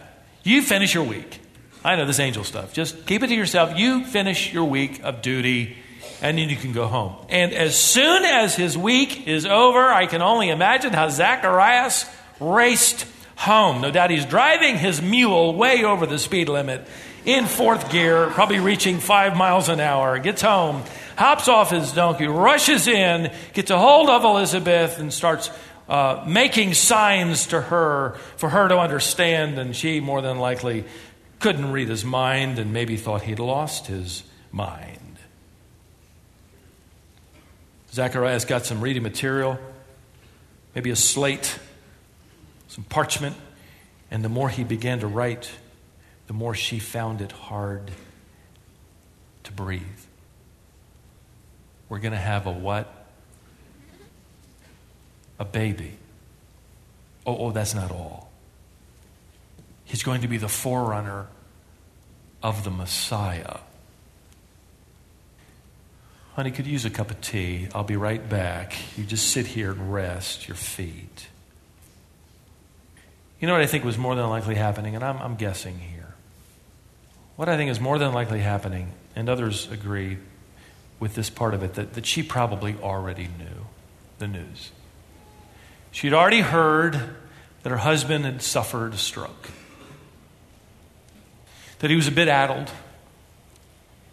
You 0.45 0.63
finish 0.63 0.95
your 0.95 1.05
week. 1.05 1.41
I 1.85 1.97
know 1.97 2.07
this 2.07 2.21
angel 2.21 2.45
stuff. 2.45 2.73
Just 2.73 3.07
keep 3.07 3.23
it 3.23 3.27
to 3.27 3.35
yourself. 3.35 3.77
You 3.77 4.05
finish 4.05 4.53
your 4.53 4.65
week 4.65 5.03
of 5.03 5.21
duty 5.21 5.77
and 6.23 6.39
then 6.39 6.49
you 6.49 6.57
can 6.57 6.73
go 6.73 6.87
home. 6.87 7.17
And 7.29 7.53
as 7.53 7.77
soon 7.77 8.25
as 8.25 8.57
his 8.57 8.79
week 8.79 9.27
is 9.27 9.45
over, 9.45 9.93
I 9.93 10.07
can 10.07 10.23
only 10.23 10.49
imagine 10.49 10.93
how 10.93 11.09
Zacharias 11.11 12.07
raced 12.41 13.07
home. 13.37 13.83
No 13.83 13.91
doubt 13.91 14.11
he's 14.11 14.25
driving 14.25 14.79
his 14.79 15.03
mule 15.03 15.55
way 15.55 15.85
over 15.85 16.07
the 16.07 16.19
speed 16.19 16.49
limit 16.49 16.87
in 17.25 17.47
fourth 17.47 17.91
gear, 17.91 18.29
probably 18.31 18.61
reaching 18.61 19.01
five 19.01 19.37
miles 19.37 19.69
an 19.69 19.81
hour. 19.81 20.19
Gets 20.19 20.43
home, 20.43 20.83
hops 21.17 21.49
off 21.49 21.71
his 21.71 21.93
donkey, 21.93 22.27
rushes 22.27 22.87
in, 22.89 23.33
gets 23.53 23.71
a 23.71 23.79
hold 23.79 24.09
of 24.11 24.25
Elizabeth, 24.25 24.99
and 24.99 25.13
starts 25.13 25.51
uh, 25.89 26.25
making 26.27 26.75
signs 26.75 27.49
to 27.49 27.61
her 27.61 28.17
for 28.37 28.49
her 28.49 28.69
to 28.69 28.79
understand. 28.79 29.59
And 29.59 29.75
she, 29.75 30.01
more 30.01 30.23
than 30.23 30.39
likely, 30.39 30.85
couldn't 31.41 31.73
read 31.73 31.89
his 31.89 32.05
mind 32.05 32.59
and 32.59 32.73
maybe 32.73 32.97
thought 32.97 33.23
he'd 33.23 33.39
lost 33.39 33.87
his 33.87 34.23
mind. 34.51 35.19
Zacharias 37.93 38.45
got 38.45 38.67
some 38.67 38.81
reading 38.81 39.03
material, 39.03 39.59
maybe 40.75 40.91
a 40.91 40.97
slate, 40.97 41.59
some 42.67 42.83
parchment, 42.85 43.37
and 44.11 44.25
the 44.25 44.29
more 44.29 44.49
he 44.49 44.65
began 44.65 45.01
to 45.01 45.07
write, 45.07 45.51
the 46.27 46.33
more 46.33 46.55
she 46.55 46.79
found 46.79 47.21
it 47.21 47.31
hard 47.31 47.93
to 49.45 49.53
breathe. 49.53 49.83
We're 51.89 51.99
going 51.99 52.13
to 52.13 52.19
have 52.19 52.47
a 52.47 52.53
what? 52.53 52.93
A 55.39 55.45
baby. 55.45 55.93
Oh, 57.27 57.37
oh, 57.39 57.51
that's 57.51 57.75
not 57.75 57.91
all. 57.91 58.31
He's 59.85 60.03
going 60.03 60.23
to 60.23 60.29
be 60.29 60.39
the 60.39 60.49
forerunner 60.49 61.27
of 62.43 62.65
the 62.65 62.71
Messiah. 62.71 63.59
Honey, 66.35 66.51
could 66.51 66.67
you 66.67 66.73
use 66.73 66.85
a 66.85 66.91
cup 66.91 67.11
of 67.11 67.21
tea? 67.21 67.69
I'll 67.75 67.85
be 67.85 67.97
right 67.97 68.29
back. 68.29 68.75
You 68.97 69.05
just 69.05 69.31
sit 69.31 69.47
here 69.47 69.71
and 69.71 69.93
rest 69.93 70.49
your 70.49 70.57
feet. 70.57 71.29
You 73.41 73.47
know 73.47 73.53
what 73.53 73.63
I 73.63 73.67
think 73.67 73.85
was 73.85 73.99
more 73.99 74.15
than 74.15 74.29
likely 74.29 74.55
happening, 74.55 74.95
and 74.95 75.05
I'm, 75.05 75.19
I'm 75.19 75.37
guessing 75.37 75.79
here. 75.79 76.15
What 77.37 77.49
I 77.49 77.57
think 77.57 77.71
is 77.71 77.79
more 77.79 77.99
than 77.99 78.13
likely 78.13 78.41
happening, 78.41 78.93
and 79.15 79.29
others 79.29 79.71
agree 79.71 80.19
with 81.05 81.15
this 81.15 81.29
part 81.29 81.53
of 81.53 81.63
it, 81.63 81.75
that, 81.75 81.93
that 81.93 82.07
she 82.07 82.23
probably 82.23 82.75
already 82.83 83.25
knew 83.25 83.67
the 84.19 84.27
news. 84.27 84.73
She'd 85.91 86.15
already 86.15 86.41
heard 86.41 86.99
that 87.63 87.69
her 87.69 87.77
husband 87.77 88.25
had 88.25 88.41
suffered 88.41 88.95
a 88.95 88.97
stroke 88.97 89.51
that 91.81 91.91
he 91.91 91.97
was 91.97 92.09
a 92.09 92.11
bit 92.11 92.29
addled, 92.29 92.71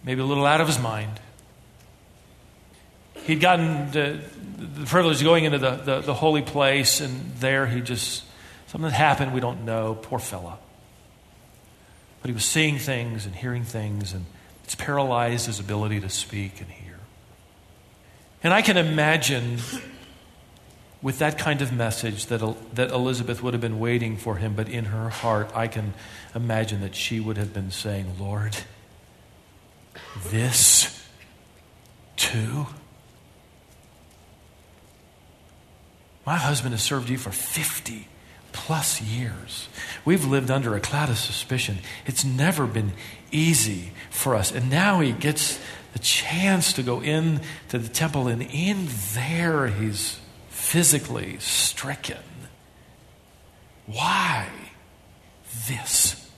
maybe 0.04 0.20
a 0.20 0.26
little 0.26 0.46
out 0.46 0.60
of 0.60 0.68
his 0.68 0.80
mind. 0.80 1.22
He'd 3.24 3.40
gotten 3.40 3.90
the, 3.92 4.20
the 4.58 4.86
privilege 4.86 5.20
of 5.20 5.24
going 5.24 5.46
into 5.46 5.60
the, 5.60 5.76
the, 5.78 6.00
the 6.02 6.14
holy 6.14 6.42
place, 6.42 7.00
and 7.00 7.34
there 7.38 7.68
he 7.68 7.80
just, 7.80 8.26
something 8.68 8.92
happened, 8.92 9.34
we 9.34 9.40
don't 9.40 9.64
know. 9.64 9.98
Poor 10.02 10.20
fella. 10.20 10.58
But 12.22 12.28
he 12.28 12.34
was 12.34 12.44
seeing 12.44 12.78
things 12.78 13.26
and 13.26 13.34
hearing 13.34 13.64
things, 13.64 14.12
and 14.12 14.26
it's 14.72 14.82
paralyzed 14.82 15.48
his 15.48 15.60
ability 15.60 16.00
to 16.00 16.08
speak 16.08 16.62
and 16.62 16.70
hear. 16.70 16.98
And 18.42 18.54
I 18.54 18.62
can 18.62 18.78
imagine 18.78 19.58
with 21.02 21.20
that 21.20 21.38
kind 21.38 21.62
of 21.62 21.74
message 21.74 22.28
that, 22.28 22.40
that 22.76 22.90
Elizabeth 22.90 23.44
would 23.44 23.54
have 23.54 23.60
been 23.60 23.82
waiting 23.82 24.16
for 24.16 24.38
him, 24.38 24.56
but 24.56 24.70
in 24.70 24.86
her 24.86 25.10
heart, 25.10 25.52
I 25.54 25.68
can 25.68 25.94
imagine 26.34 26.80
that 26.80 26.96
she 26.96 27.20
would 27.20 27.36
have 27.36 27.54
been 27.54 27.70
saying, 27.70 28.14
Lord, 28.18 28.56
this 30.28 31.06
too? 32.16 32.68
My 36.26 36.38
husband 36.38 36.74
has 36.74 36.82
served 36.82 37.10
you 37.10 37.18
for 37.18 37.32
50 37.32 38.08
plus 38.54 39.02
years. 39.02 39.68
We've 40.06 40.26
lived 40.26 40.52
under 40.52 40.76
a 40.76 40.80
cloud 40.80 41.10
of 41.10 41.18
suspicion. 41.18 41.80
It's 42.06 42.24
never 42.24 42.68
been 42.68 42.94
easy 43.32 43.92
for 44.10 44.36
us. 44.36 44.52
And 44.52 44.70
now 44.70 45.00
he 45.00 45.12
gets 45.12 45.60
the 45.94 46.00
chance 46.00 46.74
to 46.74 46.84
go 46.84 47.02
in 47.02 47.42
to 47.70 47.78
the 47.78 47.90
temple, 47.90 48.28
and 48.28 48.42
in 48.42 48.88
there 49.14 49.68
he's 49.68 50.20
physically 50.50 51.38
stricken. 51.40 52.18
Why 53.86 54.48
this? 55.68 56.30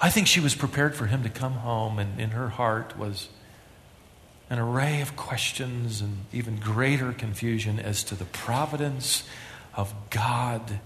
I 0.00 0.10
think 0.10 0.26
she 0.26 0.40
was 0.40 0.54
prepared 0.54 0.94
for 0.94 1.06
him 1.06 1.22
to 1.22 1.30
come 1.30 1.54
home, 1.54 1.98
and 1.98 2.20
in 2.20 2.30
her 2.30 2.50
heart 2.50 2.96
was 2.98 3.28
an 4.50 4.58
array 4.58 5.00
of 5.00 5.16
questions 5.16 6.00
and 6.00 6.24
even 6.32 6.56
greater 6.56 7.12
confusion 7.12 7.78
as 7.78 8.02
to 8.04 8.14
the 8.14 8.24
providence 8.26 9.24
of 9.78 9.94
God, 10.10 10.80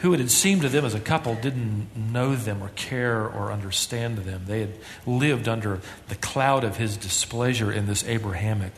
who 0.00 0.12
it 0.12 0.18
had 0.18 0.32
seemed 0.32 0.62
to 0.62 0.68
them 0.68 0.84
as 0.84 0.94
a 0.94 1.00
couple 1.00 1.36
didn't 1.36 1.88
know 1.94 2.34
them 2.34 2.60
or 2.60 2.70
care 2.70 3.24
or 3.24 3.52
understand 3.52 4.18
them. 4.18 4.42
They 4.46 4.60
had 4.60 4.72
lived 5.06 5.48
under 5.48 5.80
the 6.08 6.16
cloud 6.16 6.64
of 6.64 6.76
his 6.76 6.96
displeasure 6.96 7.70
in 7.70 7.86
this 7.86 8.04
Abrahamic 8.04 8.72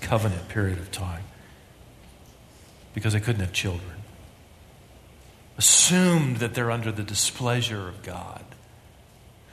covenant 0.00 0.48
period 0.48 0.78
of 0.78 0.90
time 0.90 1.22
because 2.92 3.12
they 3.12 3.20
couldn't 3.20 3.40
have 3.40 3.52
children. 3.52 3.92
Assumed 5.56 6.38
that 6.38 6.54
they're 6.54 6.72
under 6.72 6.90
the 6.90 7.04
displeasure 7.04 7.88
of 7.88 8.02
God. 8.02 8.44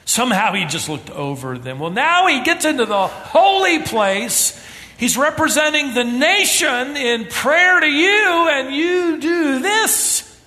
Somehow 0.04 0.54
he 0.54 0.64
just 0.64 0.88
looked 0.88 1.10
over 1.10 1.56
them. 1.56 1.78
Well, 1.78 1.90
now 1.90 2.26
he 2.26 2.42
gets 2.42 2.64
into 2.64 2.84
the 2.84 3.06
holy 3.06 3.78
place. 3.82 4.60
He's 5.02 5.16
representing 5.16 5.94
the 5.94 6.04
nation 6.04 6.96
in 6.96 7.24
prayer 7.24 7.80
to 7.80 7.88
you, 7.88 8.48
and 8.48 8.72
you 8.72 9.18
do 9.18 9.58
this. 9.58 10.40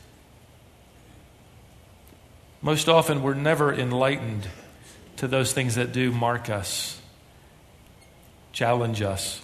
Most 2.62 2.88
often, 2.88 3.22
we're 3.22 3.34
never 3.34 3.74
enlightened 3.74 4.48
to 5.18 5.28
those 5.28 5.52
things 5.52 5.76
that 5.76 5.92
do 5.92 6.10
mark 6.10 6.50
us, 6.50 7.02
challenge 8.54 9.02
us. 9.02 9.44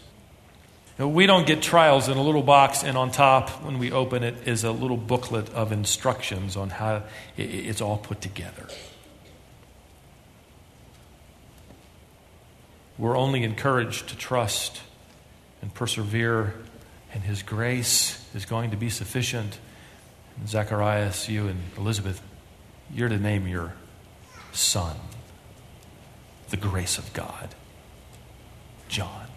We 0.97 1.25
don't 1.25 1.45
get 1.45 1.61
trials 1.61 2.07
in 2.07 2.15
a 2.15 2.23
little 2.23 2.41
box, 2.41 2.81
and 2.81 2.97
on 2.97 3.11
top, 3.11 3.49
when 3.65 3.79
we 3.79 3.91
open 3.91 4.23
it, 4.23 4.47
is 4.47 4.63
a 4.63 4.71
little 4.71 4.95
booklet 4.95 5.49
of 5.49 5.73
instructions 5.73 6.55
on 6.55 6.69
how 6.69 7.03
it's 7.35 7.81
all 7.81 7.97
put 7.97 8.21
together. 8.21 8.65
We're 12.97 13.17
only 13.17 13.43
encouraged 13.43 14.07
to 14.07 14.15
trust 14.15 14.83
and 15.61 15.73
persevere, 15.73 16.53
and 17.13 17.23
His 17.23 17.43
grace 17.43 18.27
is 18.33 18.45
going 18.45 18.71
to 18.71 18.77
be 18.77 18.89
sufficient. 18.89 19.59
And 20.37 20.47
Zacharias, 20.47 21.29
you 21.29 21.47
and 21.47 21.59
Elizabeth, 21.77 22.21
you're 22.93 23.09
to 23.09 23.17
name 23.17 23.47
your 23.47 23.73
son 24.51 24.95
the 26.49 26.57
grace 26.57 26.97
of 26.97 27.11
God. 27.13 27.55
John. 28.89 29.27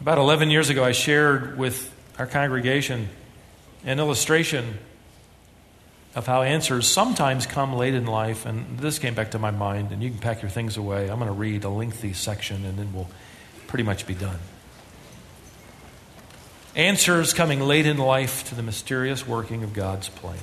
About 0.00 0.18
11 0.18 0.50
years 0.50 0.68
ago, 0.68 0.84
I 0.84 0.92
shared 0.92 1.56
with 1.56 1.94
our 2.18 2.26
congregation 2.26 3.08
an 3.84 4.00
illustration 4.00 4.78
of 6.14 6.26
how 6.26 6.42
answers 6.42 6.86
sometimes 6.86 7.46
come 7.46 7.74
late 7.74 7.94
in 7.94 8.06
life, 8.06 8.46
and 8.46 8.78
this 8.78 8.98
came 8.98 9.14
back 9.14 9.32
to 9.32 9.38
my 9.38 9.50
mind, 9.50 9.90
and 9.90 10.02
you 10.02 10.10
can 10.10 10.18
pack 10.18 10.42
your 10.42 10.50
things 10.50 10.76
away. 10.76 11.10
I'm 11.10 11.18
going 11.18 11.26
to 11.26 11.32
read 11.32 11.64
a 11.64 11.68
lengthy 11.68 12.12
section, 12.12 12.64
and 12.64 12.78
then 12.78 12.92
we'll 12.92 13.08
pretty 13.66 13.82
much 13.82 14.06
be 14.06 14.14
done. 14.14 14.38
Answers 16.76 17.32
coming 17.32 17.60
late 17.60 17.86
in 17.86 17.98
life 17.98 18.48
to 18.48 18.54
the 18.54 18.62
mysterious 18.62 19.26
working 19.26 19.62
of 19.64 19.72
God's 19.72 20.08
plan. 20.08 20.38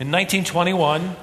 In 0.00 0.12
1921, 0.12 1.16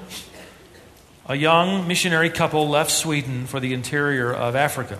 a 1.28 1.34
young 1.34 1.88
missionary 1.88 2.30
couple 2.30 2.68
left 2.68 2.90
Sweden 2.90 3.46
for 3.46 3.60
the 3.60 3.72
interior 3.72 4.32
of 4.32 4.54
Africa. 4.54 4.98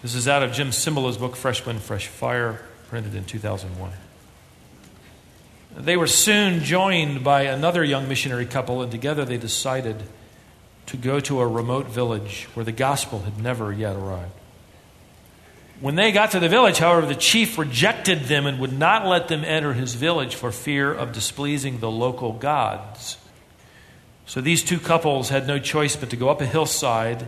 This 0.00 0.14
is 0.14 0.28
out 0.28 0.42
of 0.42 0.52
Jim 0.52 0.68
Cymbala's 0.68 1.16
book, 1.16 1.36
Fresh 1.36 1.64
Wind, 1.64 1.80
Fresh 1.80 2.08
Fire, 2.08 2.62
printed 2.88 3.14
in 3.14 3.24
2001. 3.24 3.92
They 5.76 5.96
were 5.96 6.06
soon 6.06 6.62
joined 6.62 7.24
by 7.24 7.42
another 7.42 7.82
young 7.82 8.08
missionary 8.08 8.46
couple, 8.46 8.82
and 8.82 8.92
together 8.92 9.24
they 9.24 9.38
decided 9.38 10.02
to 10.86 10.96
go 10.96 11.18
to 11.20 11.40
a 11.40 11.46
remote 11.46 11.86
village 11.86 12.48
where 12.54 12.64
the 12.64 12.72
gospel 12.72 13.20
had 13.20 13.42
never 13.42 13.72
yet 13.72 13.96
arrived. 13.96 14.32
When 15.80 15.96
they 15.96 16.12
got 16.12 16.30
to 16.30 16.40
the 16.40 16.48
village, 16.48 16.78
however, 16.78 17.06
the 17.06 17.16
chief 17.16 17.58
rejected 17.58 18.24
them 18.24 18.46
and 18.46 18.60
would 18.60 18.72
not 18.72 19.06
let 19.06 19.28
them 19.28 19.44
enter 19.44 19.72
his 19.72 19.94
village 19.94 20.36
for 20.36 20.52
fear 20.52 20.92
of 20.92 21.12
displeasing 21.12 21.80
the 21.80 21.90
local 21.90 22.32
gods. 22.32 23.16
So 24.26 24.40
these 24.40 24.62
two 24.62 24.78
couples 24.78 25.28
had 25.28 25.46
no 25.46 25.58
choice 25.58 25.96
but 25.96 26.10
to 26.10 26.16
go 26.16 26.28
up 26.28 26.40
a 26.40 26.46
hillside 26.46 27.26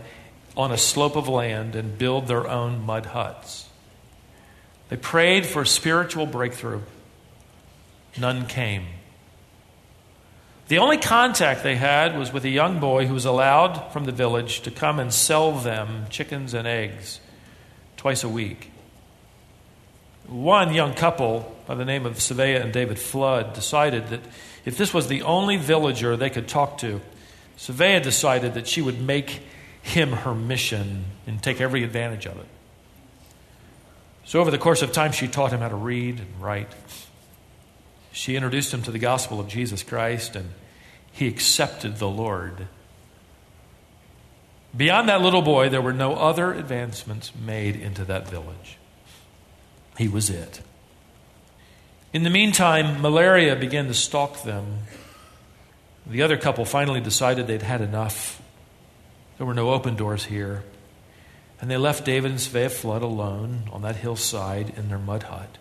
on 0.55 0.71
a 0.71 0.77
slope 0.77 1.15
of 1.15 1.27
land 1.27 1.75
and 1.75 1.97
build 1.97 2.27
their 2.27 2.47
own 2.47 2.83
mud 2.85 3.07
huts. 3.07 3.67
They 4.89 4.95
prayed 4.95 5.45
for 5.45 5.63
a 5.63 5.67
spiritual 5.67 6.25
breakthrough. 6.25 6.81
None 8.17 8.45
came. 8.45 8.85
The 10.67 10.79
only 10.79 10.97
contact 10.97 11.63
they 11.63 11.77
had 11.77 12.17
was 12.17 12.33
with 12.33 12.43
a 12.43 12.49
young 12.49 12.79
boy 12.79 13.05
who 13.05 13.13
was 13.13 13.25
allowed 13.25 13.91
from 13.93 14.05
the 14.05 14.11
village 14.11 14.61
to 14.61 14.71
come 14.71 14.99
and 14.99 15.13
sell 15.13 15.53
them 15.53 16.05
chickens 16.09 16.53
and 16.53 16.67
eggs 16.67 17.21
twice 17.95 18.23
a 18.23 18.29
week. 18.29 18.71
One 20.27 20.73
young 20.73 20.93
couple 20.93 21.55
by 21.67 21.75
the 21.75 21.85
name 21.85 22.05
of 22.05 22.15
Svea 22.15 22.61
and 22.61 22.73
David 22.73 22.99
Flood 22.99 23.53
decided 23.53 24.07
that 24.09 24.19
if 24.65 24.77
this 24.77 24.93
was 24.93 25.07
the 25.07 25.21
only 25.21 25.55
villager 25.55 26.17
they 26.17 26.29
could 26.29 26.49
talk 26.49 26.79
to, 26.79 26.99
Svea 27.57 28.03
decided 28.03 28.53
that 28.55 28.67
she 28.67 28.81
would 28.81 29.01
make 29.01 29.41
him 29.81 30.11
her 30.11 30.35
mission 30.35 31.05
and 31.25 31.41
take 31.41 31.61
every 31.61 31.83
advantage 31.83 32.25
of 32.25 32.37
it. 32.37 32.45
So, 34.25 34.41
over 34.41 34.51
the 34.51 34.57
course 34.57 34.81
of 34.81 34.91
time, 34.91 35.13
she 35.13 35.29
taught 35.29 35.53
him 35.53 35.61
how 35.61 35.69
to 35.69 35.75
read 35.75 36.19
and 36.19 36.41
write. 36.41 36.73
She 38.17 38.35
introduced 38.35 38.73
him 38.73 38.81
to 38.81 38.89
the 38.89 38.97
gospel 38.97 39.39
of 39.39 39.47
Jesus 39.47 39.83
Christ, 39.83 40.35
and 40.35 40.49
he 41.11 41.27
accepted 41.27 41.97
the 41.97 42.09
Lord. 42.09 42.67
Beyond 44.75 45.07
that 45.07 45.21
little 45.21 45.43
boy, 45.43 45.69
there 45.69 45.83
were 45.83 45.93
no 45.93 46.15
other 46.15 46.51
advancements 46.51 47.31
made 47.35 47.75
into 47.75 48.03
that 48.05 48.27
village. 48.27 48.79
He 49.99 50.07
was 50.07 50.31
it. 50.31 50.61
In 52.11 52.23
the 52.23 52.31
meantime, 52.31 53.03
malaria 53.03 53.55
began 53.55 53.85
to 53.85 53.93
stalk 53.93 54.41
them. 54.41 54.79
The 56.07 56.23
other 56.23 56.37
couple 56.37 56.65
finally 56.65 57.01
decided 57.01 57.45
they'd 57.45 57.61
had 57.61 57.81
enough 57.81 58.41
there 59.37 59.45
were 59.45 59.53
no 59.53 59.69
open 59.69 59.95
doors 59.95 60.25
here. 60.25 60.63
And 61.61 61.69
they 61.69 61.77
left 61.77 62.03
David 62.03 62.31
and 62.31 62.39
Svea 62.39 62.71
Flood 62.71 63.03
alone 63.03 63.69
on 63.71 63.83
that 63.83 63.97
hillside 63.97 64.73
in 64.75 64.89
their 64.89 64.97
mud 64.97 65.21
hut. 65.21 65.59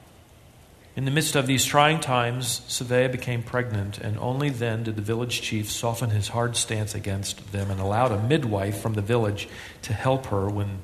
In 0.96 1.04
the 1.04 1.10
midst 1.10 1.36
of 1.36 1.46
these 1.46 1.66
trying 1.66 2.00
times, 2.00 2.62
Svea 2.68 3.12
became 3.12 3.42
pregnant, 3.42 3.98
and 3.98 4.18
only 4.18 4.48
then 4.48 4.82
did 4.82 4.96
the 4.96 5.02
village 5.02 5.42
chief 5.42 5.70
soften 5.70 6.08
his 6.08 6.28
hard 6.28 6.56
stance 6.56 6.94
against 6.94 7.52
them 7.52 7.70
and 7.70 7.78
allowed 7.78 8.12
a 8.12 8.22
midwife 8.22 8.80
from 8.80 8.94
the 8.94 9.02
village 9.02 9.46
to 9.82 9.92
help 9.92 10.26
her 10.26 10.48
when 10.48 10.78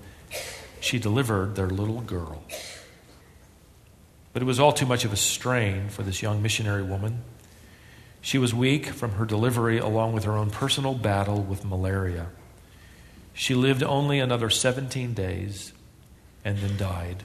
she 0.81 0.99
delivered 0.99 1.57
their 1.57 1.71
little 1.71 2.03
girl. 2.03 2.45
But 4.35 4.43
it 4.43 4.45
was 4.45 4.61
all 4.61 4.73
too 4.73 4.85
much 4.85 5.07
of 5.07 5.15
a 5.15 5.17
strain 5.17 5.89
for 5.89 6.03
this 6.03 6.21
young 6.21 6.43
missionary 6.43 6.83
woman. 6.83 7.23
She 8.21 8.37
was 8.37 8.53
weak 8.53 8.89
from 8.89 9.13
her 9.13 9.25
delivery, 9.25 9.79
along 9.79 10.13
with 10.13 10.25
her 10.25 10.37
own 10.37 10.51
personal 10.51 10.93
battle 10.93 11.43
with 11.43 11.65
malaria. 11.65 12.27
She 13.33 13.55
lived 13.55 13.83
only 13.83 14.19
another 14.19 14.51
17 14.51 15.15
days 15.15 15.73
and 16.45 16.59
then 16.59 16.77
died. 16.77 17.25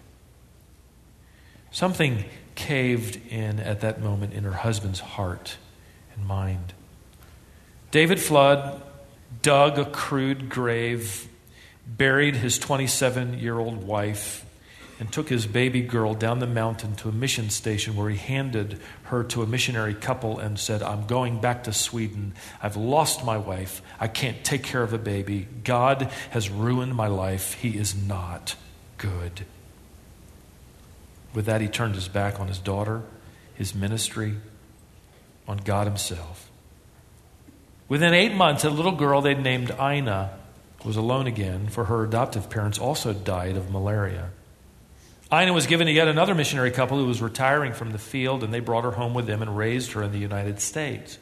Something 1.70 2.24
caved 2.58 3.22
in 3.32 3.60
at 3.62 3.82
that 3.82 4.02
moment 4.02 4.34
in 4.34 4.44
her 4.44 4.52
husband's 4.52 5.00
heart 5.00 5.56
and 6.14 6.26
mind. 6.28 6.74
David 7.92 8.20
Flood 8.20 8.82
dug 9.42 9.80
a 9.80 9.86
crude 9.86 10.50
grave, 10.50 11.30
buried 11.86 12.36
his 12.36 12.60
27 12.60 13.40
year 13.40 13.58
old 13.58 13.86
wife, 13.86 14.44
and 15.00 15.12
took 15.12 15.30
his 15.30 15.46
baby 15.46 15.82
girl 15.82 16.16
down 16.16 16.40
the 16.40 16.48
mountain 16.48 16.96
to 16.96 17.10
a 17.10 17.12
mission 17.12 17.52
station 17.52 17.96
where 17.96 18.10
he 18.10 18.18
handed 18.18 18.80
her 19.04 19.24
to 19.24 19.44
a 19.44 19.46
missionary 19.46 19.94
couple 19.94 20.40
and 20.40 20.60
said, 20.60 20.82
I'm 20.82 21.06
going 21.06 21.40
back 21.40 21.66
to 21.66 21.74
Sweden. 21.74 22.34
I've 22.62 22.76
lost 22.76 23.24
my 23.24 23.38
wife. 23.38 23.84
I 24.00 24.08
can't 24.08 24.44
take 24.44 24.64
care 24.64 24.82
of 24.82 24.94
a 24.94 24.98
baby. 24.98 25.48
God 25.64 26.10
has 26.32 26.50
ruined 26.50 26.96
my 26.96 27.08
life. 27.08 27.54
He 27.54 27.78
is 27.78 27.96
not 27.96 28.56
good. 28.98 29.46
With 31.34 31.46
that, 31.46 31.62
he 31.62 31.68
turned 31.68 31.96
his 31.96 32.08
back 32.08 32.40
on 32.40 32.48
his 32.48 32.60
daughter, 32.60 33.04
his 33.54 33.76
ministry, 33.76 34.36
on 35.48 35.58
God 35.58 35.88
himself. 35.88 36.50
Within 37.88 38.14
eight 38.14 38.34
months, 38.34 38.64
a 38.64 38.70
little 38.70 38.92
girl 38.92 39.22
they'd 39.22 39.40
named 39.40 39.72
Ina 39.80 40.38
was 40.84 40.98
alone 40.98 41.28
again, 41.28 41.68
for 41.68 41.86
her 41.86 42.04
adoptive 42.04 42.50
parents 42.50 42.78
also 42.78 43.14
died 43.14 43.56
of 43.56 43.72
malaria. 43.72 44.30
Ina 45.32 45.52
was 45.52 45.68
given 45.68 45.88
to 45.88 45.94
yet 45.94 46.08
another 46.08 46.36
missionary 46.36 46.72
couple 46.72 46.98
who 46.98 47.06
was 47.06 47.22
retiring 47.22 47.74
from 47.74 47.92
the 47.92 47.98
field, 47.98 48.44
and 48.44 48.54
they 48.54 48.60
brought 48.60 48.84
her 48.84 48.92
home 48.92 49.14
with 49.14 49.26
them 49.26 49.42
and 49.42 49.58
raised 49.58 49.94
her 49.94 50.04
in 50.04 50.12
the 50.12 50.20
United 50.20 50.62
States. 50.62 51.18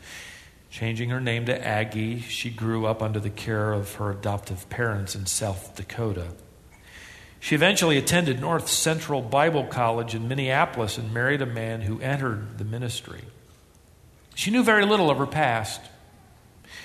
Changing 0.70 1.10
her 1.10 1.22
name 1.22 1.46
to 1.46 1.66
Aggie, 1.68 2.20
she 2.20 2.50
grew 2.50 2.86
up 2.86 3.02
under 3.02 3.20
the 3.20 3.30
care 3.30 3.74
of 3.74 3.96
her 3.96 4.12
adoptive 4.12 4.70
parents 4.70 5.16
in 5.16 5.26
South 5.26 5.76
Dakota. 5.76 6.28
She 7.46 7.54
eventually 7.54 8.00
attended 8.00 8.42
North 8.42 8.68
Central 8.68 9.22
Bible 9.22 9.66
College 9.66 10.16
in 10.16 10.28
Minneapolis 10.28 10.98
and 10.98 11.14
married 11.14 11.44
a 11.44 11.46
man 11.46 11.82
who 11.82 12.02
entered 12.02 12.58
the 12.58 12.64
ministry. 12.64 13.22
She 14.34 14.50
knew 14.50 14.64
very 14.64 14.84
little 14.84 15.12
of 15.12 15.20
her 15.20 15.28
past. 15.28 15.80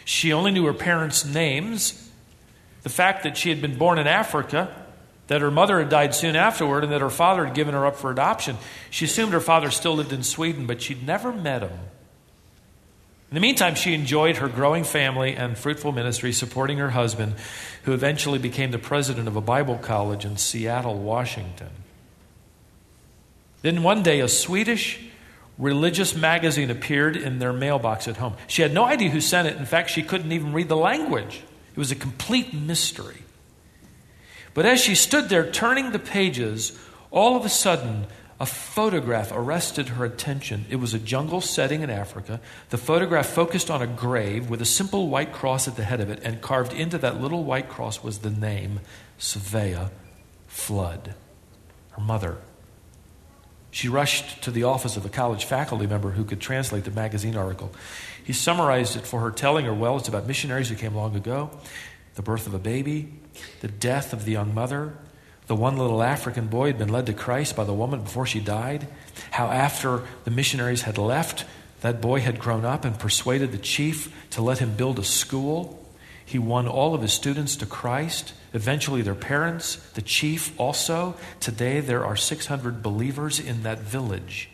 She 0.05 0.35
only 0.35 0.51
knew 0.51 0.67
her 0.67 0.75
parents' 0.75 1.25
names, 1.25 2.11
the 2.83 2.91
fact 2.91 3.23
that 3.23 3.39
she 3.39 3.49
had 3.49 3.63
been 3.63 3.79
born 3.79 3.99
in 3.99 4.07
Africa, 4.07 4.85
that 5.29 5.41
her 5.41 5.51
mother 5.51 5.79
had 5.79 5.89
died 5.89 6.15
soon 6.15 6.37
afterward 6.37 6.85
and 6.85 6.93
that 6.93 7.01
her 7.01 7.09
father 7.09 7.47
had 7.47 7.55
given 7.55 7.73
her 7.73 7.87
up 7.87 7.97
for 7.97 8.11
adoption. 8.11 8.59
She 8.91 9.07
assumed 9.07 9.33
her 9.33 9.41
father 9.41 9.71
still 9.71 9.95
lived 9.95 10.13
in 10.13 10.23
Sweden, 10.23 10.67
but 10.67 10.83
she'd 10.83 11.07
never 11.07 11.33
met 11.33 11.63
him. 11.63 11.79
In 13.31 13.37
the 13.37 13.41
meantime, 13.41 13.77
she 13.77 13.95
enjoyed 13.95 14.39
her 14.39 14.49
growing 14.49 14.83
family 14.83 15.37
and 15.37 15.57
fruitful 15.57 15.93
ministry, 15.93 16.33
supporting 16.33 16.79
her 16.79 16.91
husband, 16.91 17.37
who 17.85 17.93
eventually 17.93 18.41
became 18.41 18.73
the 18.73 18.79
president 18.79 19.29
of 19.29 19.37
a 19.37 19.41
Bible 19.41 19.79
college 19.79 20.25
in 20.25 20.37
Seattle, 20.37 20.99
Washington. 20.99 21.71
Then 23.63 23.85
one 23.85 24.03
day, 24.03 24.19
a 24.19 24.27
Swedish 24.27 25.01
religious 25.59 26.17
magazine 26.17 26.71
appeared 26.71 27.17
in 27.17 27.39
their 27.39 27.53
mailbox 27.53 28.09
at 28.09 28.17
home. 28.17 28.35
She 28.49 28.63
had 28.63 28.75
no 28.75 28.85
idea 28.85 29.11
who 29.11 29.21
sent 29.21 29.47
it. 29.47 29.57
In 29.59 29.67
fact, 29.67 29.91
she 29.91 30.03
couldn't 30.03 30.33
even 30.33 30.53
read 30.53 30.69
the 30.69 30.77
language. 30.77 31.45
It 31.73 31.79
was 31.79 31.93
a 31.93 31.97
complete 31.97 32.53
mystery. 32.53 33.23
But 34.55 34.67
as 34.67 34.81
she 34.81 34.97
stood 34.97 35.29
there 35.29 35.49
turning 35.49 35.93
the 35.93 36.01
pages, 36.01 36.77
all 37.13 37.37
of 37.37 37.45
a 37.45 37.49
sudden, 37.49 38.07
a 38.41 38.47
photograph 38.47 39.31
arrested 39.33 39.91
her 39.91 40.05
attention. 40.07 40.65
It 40.71 40.77
was 40.77 40.95
a 40.95 40.99
jungle 40.99 41.43
setting 41.43 41.83
in 41.83 41.91
Africa. 41.91 42.41
The 42.71 42.79
photograph 42.79 43.27
focused 43.27 43.71
on 43.71 43.83
a 43.83 43.87
grave 43.87 44.49
with 44.49 44.63
a 44.63 44.67
simple 44.67 45.09
white 45.09 45.31
cross 45.31 45.69
at 45.69 45.77
the 45.77 45.85
head 45.85 46.01
of 46.01 46.09
it, 46.09 46.21
and 46.25 46.41
carved 46.41 46.73
into 46.73 46.97
that 46.99 47.21
little 47.21 47.45
white 47.45 47.69
cross 47.69 48.03
was 48.03 48.21
the 48.21 48.31
name 48.31 48.81
Svea 49.19 49.91
Flood, 50.49 51.15
her 51.91 52.03
mother. 52.03 52.39
She 53.71 53.89
rushed 53.89 54.43
to 54.43 54.51
the 54.51 54.65
office 54.65 54.97
of 54.97 55.05
a 55.05 55.11
college 55.11 55.45
faculty 55.45 55.87
member 55.87 56.13
who 56.13 56.25
could 56.25 56.41
translate 56.41 56.85
the 56.85 56.91
magazine 56.91 57.37
article. 57.37 57.73
He 58.25 58.33
summarized 58.33 58.97
it 58.97 59.07
for 59.07 59.21
her, 59.21 59.31
telling 59.31 59.67
her, 59.67 59.75
well, 59.75 59.99
it's 59.99 60.09
about 60.09 60.27
missionaries 60.27 60.71
who 60.71 60.77
came 60.77 60.95
long 60.95 61.15
ago, 61.15 61.51
the 62.15 62.23
birth 62.23 62.47
of 62.47 62.55
a 62.55 62.59
baby, 62.59 63.13
the 63.61 63.69
death 63.69 64.15
of 64.15 64.25
the 64.25 64.33
young 64.33 64.55
mother, 64.55 64.95
the 65.51 65.57
one 65.57 65.77
little 65.77 66.01
African 66.01 66.47
boy 66.47 66.69
had 66.69 66.79
been 66.79 66.91
led 66.91 67.07
to 67.07 67.13
Christ 67.13 67.57
by 67.57 67.65
the 67.65 67.75
woman 67.75 68.05
before 68.05 68.25
she 68.25 68.39
died, 68.39 68.87
how 69.33 69.49
after 69.49 70.05
the 70.23 70.31
missionaries 70.31 70.83
had 70.83 70.97
left, 70.97 71.45
that 71.81 72.01
boy 72.01 72.21
had 72.21 72.39
grown 72.39 72.65
up 72.65 72.85
and 72.85 72.97
persuaded 72.97 73.51
the 73.51 73.59
chief 73.59 74.15
to 74.31 74.43
let 74.43 74.61
him 74.61 74.77
build 74.77 75.01
a 75.01 75.03
school. 75.03 75.85
He 76.25 76.39
won 76.39 76.69
all 76.69 76.95
of 76.95 77.03
his 77.03 77.13
students 77.13 77.57
to 77.57 77.67
Christ, 77.67 78.33
eventually 78.55 79.03
their 79.03 79.17
parents, 79.17 79.75
the 79.95 80.03
chief 80.03 80.53
also. 80.57 81.17
Today 81.41 81.81
there 81.81 82.07
are 82.07 82.15
600 82.15 82.81
believers 82.81 83.41
in 83.41 83.65
that 83.65 83.81
village. 83.81 84.51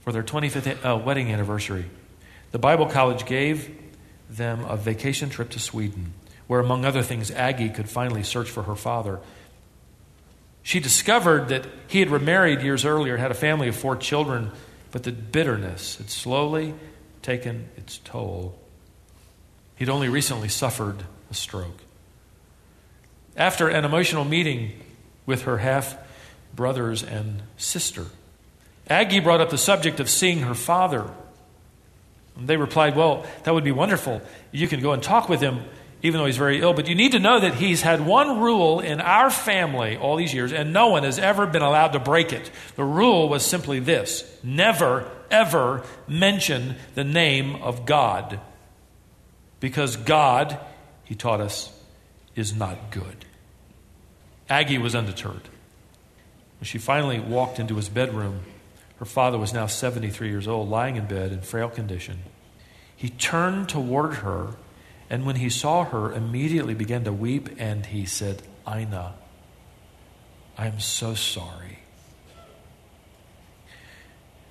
For 0.00 0.12
their 0.12 0.22
25th 0.22 0.84
uh, 0.84 0.98
wedding 0.98 1.32
anniversary, 1.32 1.86
the 2.50 2.58
Bible 2.58 2.84
College 2.84 3.24
gave 3.24 3.74
them 4.28 4.62
a 4.66 4.76
vacation 4.76 5.30
trip 5.30 5.48
to 5.48 5.58
Sweden, 5.58 6.12
where, 6.46 6.60
among 6.60 6.84
other 6.84 7.02
things, 7.02 7.30
Aggie 7.30 7.70
could 7.70 7.88
finally 7.88 8.22
search 8.22 8.50
for 8.50 8.64
her 8.64 8.74
father. 8.74 9.20
She 10.62 10.80
discovered 10.80 11.48
that 11.48 11.66
he 11.86 12.00
had 12.00 12.10
remarried 12.10 12.62
years 12.62 12.84
earlier, 12.84 13.16
had 13.16 13.30
a 13.30 13.34
family 13.34 13.68
of 13.68 13.76
four 13.76 13.96
children, 13.96 14.50
but 14.92 15.02
that 15.02 15.30
bitterness 15.32 15.96
had 15.96 16.10
slowly 16.10 16.74
taken 17.22 17.68
its 17.76 17.98
toll. 17.98 18.58
He'd 19.76 19.88
only 19.88 20.08
recently 20.08 20.48
suffered 20.48 21.04
a 21.30 21.34
stroke. 21.34 21.82
After 23.36 23.68
an 23.68 23.84
emotional 23.84 24.24
meeting 24.24 24.80
with 25.26 25.42
her 25.42 25.58
half 25.58 25.96
brothers 26.54 27.02
and 27.02 27.42
sister, 27.56 28.06
Aggie 28.88 29.20
brought 29.20 29.40
up 29.40 29.50
the 29.50 29.58
subject 29.58 29.98
of 29.98 30.08
seeing 30.08 30.40
her 30.40 30.54
father. 30.54 31.10
And 32.36 32.46
they 32.46 32.56
replied, 32.56 32.96
Well, 32.96 33.26
that 33.42 33.54
would 33.54 33.64
be 33.64 33.72
wonderful. 33.72 34.22
You 34.52 34.68
can 34.68 34.80
go 34.80 34.92
and 34.92 35.02
talk 35.02 35.28
with 35.28 35.40
him, 35.40 35.64
even 36.04 36.20
though 36.20 36.26
he's 36.26 36.36
very 36.36 36.60
ill. 36.60 36.74
But 36.74 36.86
you 36.86 36.94
need 36.94 37.12
to 37.12 37.18
know 37.18 37.40
that 37.40 37.54
he's 37.54 37.80
had 37.80 38.04
one 38.04 38.38
rule 38.38 38.78
in 38.78 39.00
our 39.00 39.30
family 39.30 39.96
all 39.96 40.16
these 40.16 40.34
years, 40.34 40.52
and 40.52 40.70
no 40.70 40.88
one 40.88 41.02
has 41.02 41.18
ever 41.18 41.46
been 41.46 41.62
allowed 41.62 41.94
to 41.94 41.98
break 41.98 42.30
it. 42.30 42.50
The 42.76 42.84
rule 42.84 43.26
was 43.26 43.44
simply 43.44 43.80
this 43.80 44.22
never, 44.42 45.10
ever 45.30 45.82
mention 46.06 46.76
the 46.94 47.04
name 47.04 47.56
of 47.56 47.86
God. 47.86 48.38
Because 49.60 49.96
God, 49.96 50.58
he 51.04 51.14
taught 51.14 51.40
us, 51.40 51.72
is 52.36 52.54
not 52.54 52.90
good. 52.90 53.24
Aggie 54.50 54.76
was 54.76 54.94
undeterred. 54.94 55.48
When 56.60 56.66
she 56.66 56.76
finally 56.76 57.18
walked 57.18 57.58
into 57.58 57.76
his 57.76 57.88
bedroom, 57.88 58.40
her 58.98 59.06
father 59.06 59.38
was 59.38 59.54
now 59.54 59.66
73 59.66 60.28
years 60.28 60.46
old, 60.46 60.68
lying 60.68 60.96
in 60.96 61.06
bed 61.06 61.32
in 61.32 61.40
frail 61.40 61.70
condition. 61.70 62.18
He 62.94 63.08
turned 63.08 63.70
toward 63.70 64.16
her, 64.16 64.48
and 65.14 65.24
when 65.24 65.36
he 65.36 65.48
saw 65.48 65.84
her, 65.84 66.12
immediately 66.12 66.74
began 66.74 67.04
to 67.04 67.12
weep, 67.12 67.48
and 67.56 67.86
he 67.86 68.04
said, 68.04 68.42
Ina, 68.68 69.14
I 70.58 70.66
am 70.66 70.80
so 70.80 71.14
sorry. 71.14 71.78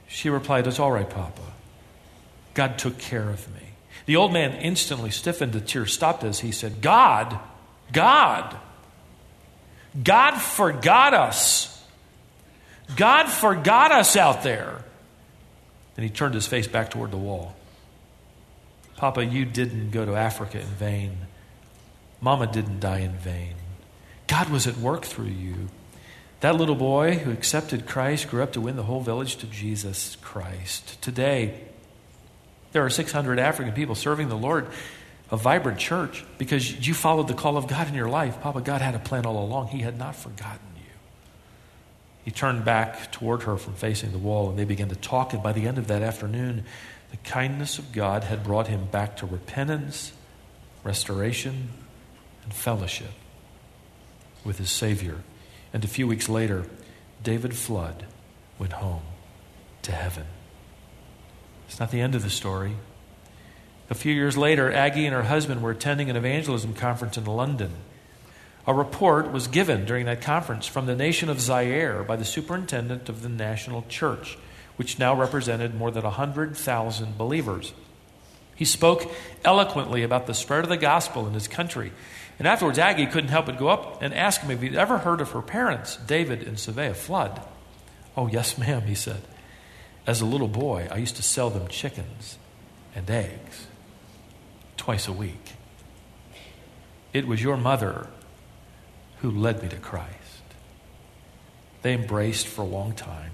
She 0.07 0.29
replied, 0.29 0.65
It's 0.65 0.79
all 0.79 0.93
right, 0.93 1.09
Papa. 1.09 1.41
God 2.53 2.77
took 2.77 2.97
care 2.97 3.29
of 3.29 3.53
me. 3.53 3.71
The 4.05 4.15
old 4.15 4.31
man 4.31 4.53
instantly 4.53 5.11
stiffened. 5.11 5.51
The 5.51 5.59
tears 5.59 5.91
stopped 5.91 6.23
as 6.23 6.39
he 6.39 6.53
said, 6.53 6.79
God, 6.79 7.37
God, 7.91 8.55
God 10.01 10.37
forgot 10.37 11.13
us. 11.13 11.85
God 12.95 13.25
forgot 13.25 13.91
us 13.91 14.15
out 14.15 14.43
there. 14.43 14.85
And 15.97 16.05
he 16.05 16.09
turned 16.09 16.35
his 16.35 16.47
face 16.47 16.67
back 16.67 16.89
toward 16.89 17.11
the 17.11 17.17
wall. 17.17 17.53
Papa, 19.03 19.25
you 19.25 19.43
didn't 19.43 19.91
go 19.91 20.05
to 20.05 20.15
Africa 20.15 20.61
in 20.61 20.65
vain. 20.65 21.17
Mama 22.21 22.47
didn't 22.47 22.79
die 22.79 22.99
in 22.99 23.11
vain. 23.11 23.55
God 24.27 24.47
was 24.47 24.65
at 24.65 24.77
work 24.77 25.03
through 25.03 25.25
you. 25.25 25.67
That 26.39 26.55
little 26.55 26.73
boy 26.73 27.15
who 27.17 27.29
accepted 27.29 27.85
Christ 27.85 28.29
grew 28.29 28.41
up 28.41 28.53
to 28.53 28.61
win 28.61 28.77
the 28.77 28.83
whole 28.83 29.01
village 29.01 29.35
to 29.35 29.45
Jesus 29.47 30.15
Christ. 30.21 31.01
Today, 31.01 31.65
there 32.71 32.85
are 32.85 32.89
600 32.89 33.39
African 33.39 33.73
people 33.73 33.93
serving 33.93 34.29
the 34.29 34.37
Lord, 34.37 34.69
a 35.29 35.35
vibrant 35.35 35.79
church, 35.79 36.23
because 36.37 36.87
you 36.87 36.93
followed 36.93 37.27
the 37.27 37.33
call 37.33 37.57
of 37.57 37.67
God 37.67 37.89
in 37.89 37.95
your 37.95 38.07
life. 38.07 38.39
Papa, 38.39 38.61
God 38.61 38.79
had 38.79 38.95
a 38.95 38.99
plan 38.99 39.25
all 39.25 39.43
along. 39.43 39.67
He 39.67 39.79
had 39.79 39.99
not 39.99 40.15
forgotten 40.15 40.61
you. 40.77 40.93
He 42.23 42.31
turned 42.31 42.63
back 42.63 43.11
toward 43.11 43.43
her 43.43 43.57
from 43.57 43.73
facing 43.73 44.13
the 44.13 44.17
wall, 44.17 44.49
and 44.49 44.57
they 44.57 44.63
began 44.63 44.87
to 44.87 44.95
talk. 44.95 45.33
And 45.33 45.43
by 45.43 45.51
the 45.51 45.67
end 45.67 45.77
of 45.77 45.87
that 45.87 46.01
afternoon, 46.03 46.63
the 47.13 47.29
kindness 47.29 47.77
of 47.77 47.91
God 47.91 48.23
had 48.23 48.43
brought 48.43 48.65
him 48.65 48.85
back 48.85 49.17
to 49.17 49.27
repentance, 49.27 50.13
restoration, 50.83 51.69
and 52.43 52.51
fellowship 52.51 53.11
with 54.43 54.57
his 54.57 54.71
Savior. 54.71 55.17
And 55.71 55.83
a 55.83 55.87
few 55.87 56.07
weeks 56.07 56.27
later, 56.27 56.65
David 57.21 57.55
Flood 57.55 58.07
went 58.57 58.73
home 58.73 59.03
to 59.83 59.91
heaven. 59.91 60.25
It's 61.67 61.79
not 61.79 61.91
the 61.91 62.01
end 62.01 62.15
of 62.15 62.23
the 62.23 62.31
story. 62.31 62.77
A 63.91 63.93
few 63.93 64.11
years 64.11 64.35
later, 64.35 64.71
Aggie 64.73 65.05
and 65.05 65.13
her 65.13 65.21
husband 65.21 65.61
were 65.61 65.69
attending 65.69 66.09
an 66.09 66.15
evangelism 66.15 66.73
conference 66.73 67.15
in 67.15 67.25
London. 67.25 67.73
A 68.65 68.73
report 68.73 69.31
was 69.31 69.45
given 69.45 69.85
during 69.85 70.07
that 70.07 70.23
conference 70.23 70.65
from 70.65 70.87
the 70.87 70.95
nation 70.95 71.29
of 71.29 71.39
Zaire 71.39 72.01
by 72.01 72.15
the 72.15 72.25
superintendent 72.25 73.07
of 73.07 73.21
the 73.21 73.29
national 73.29 73.83
church, 73.87 74.35
which 74.75 74.99
now 74.99 75.15
represented 75.15 75.75
more 75.75 75.91
than 75.91 76.03
100,000 76.03 77.17
believers. 77.17 77.73
He 78.55 78.65
spoke 78.65 79.11
eloquently 79.43 80.03
about 80.03 80.27
the 80.27 80.33
spread 80.33 80.63
of 80.63 80.69
the 80.69 80.77
gospel 80.77 81.27
in 81.27 81.33
his 81.33 81.47
country. 81.47 81.91
And 82.39 82.47
afterwards, 82.47 82.79
Aggie 82.79 83.07
couldn't 83.07 83.29
help 83.29 83.45
but 83.45 83.57
go 83.57 83.67
up 83.67 84.01
and 84.01 84.13
ask 84.13 84.41
him 84.41 84.51
if 84.51 84.61
he'd 84.61 84.75
ever 84.75 84.99
heard 84.99 85.21
of 85.21 85.31
her 85.31 85.41
parents, 85.41 85.97
David 85.97 86.43
and 86.43 86.57
Svea 86.57 86.95
Flood. 86.95 87.41
Oh, 88.15 88.27
yes, 88.27 88.57
ma'am, 88.57 88.83
he 88.83 88.95
said. 88.95 89.21
As 90.05 90.21
a 90.21 90.25
little 90.25 90.47
boy, 90.47 90.87
I 90.91 90.97
used 90.97 91.15
to 91.15 91.23
sell 91.23 91.49
them 91.49 91.67
chickens 91.67 92.37
and 92.95 93.09
eggs 93.09 93.67
twice 94.77 95.07
a 95.07 95.13
week. 95.13 95.53
It 97.13 97.27
was 97.27 97.41
your 97.41 97.57
mother 97.57 98.07
who 99.21 99.31
led 99.31 99.63
me 99.63 99.69
to 99.69 99.77
Christ. 99.77 100.09
They 101.81 101.93
embraced 101.93 102.47
for 102.47 102.61
a 102.61 102.65
long 102.65 102.93
time. 102.93 103.31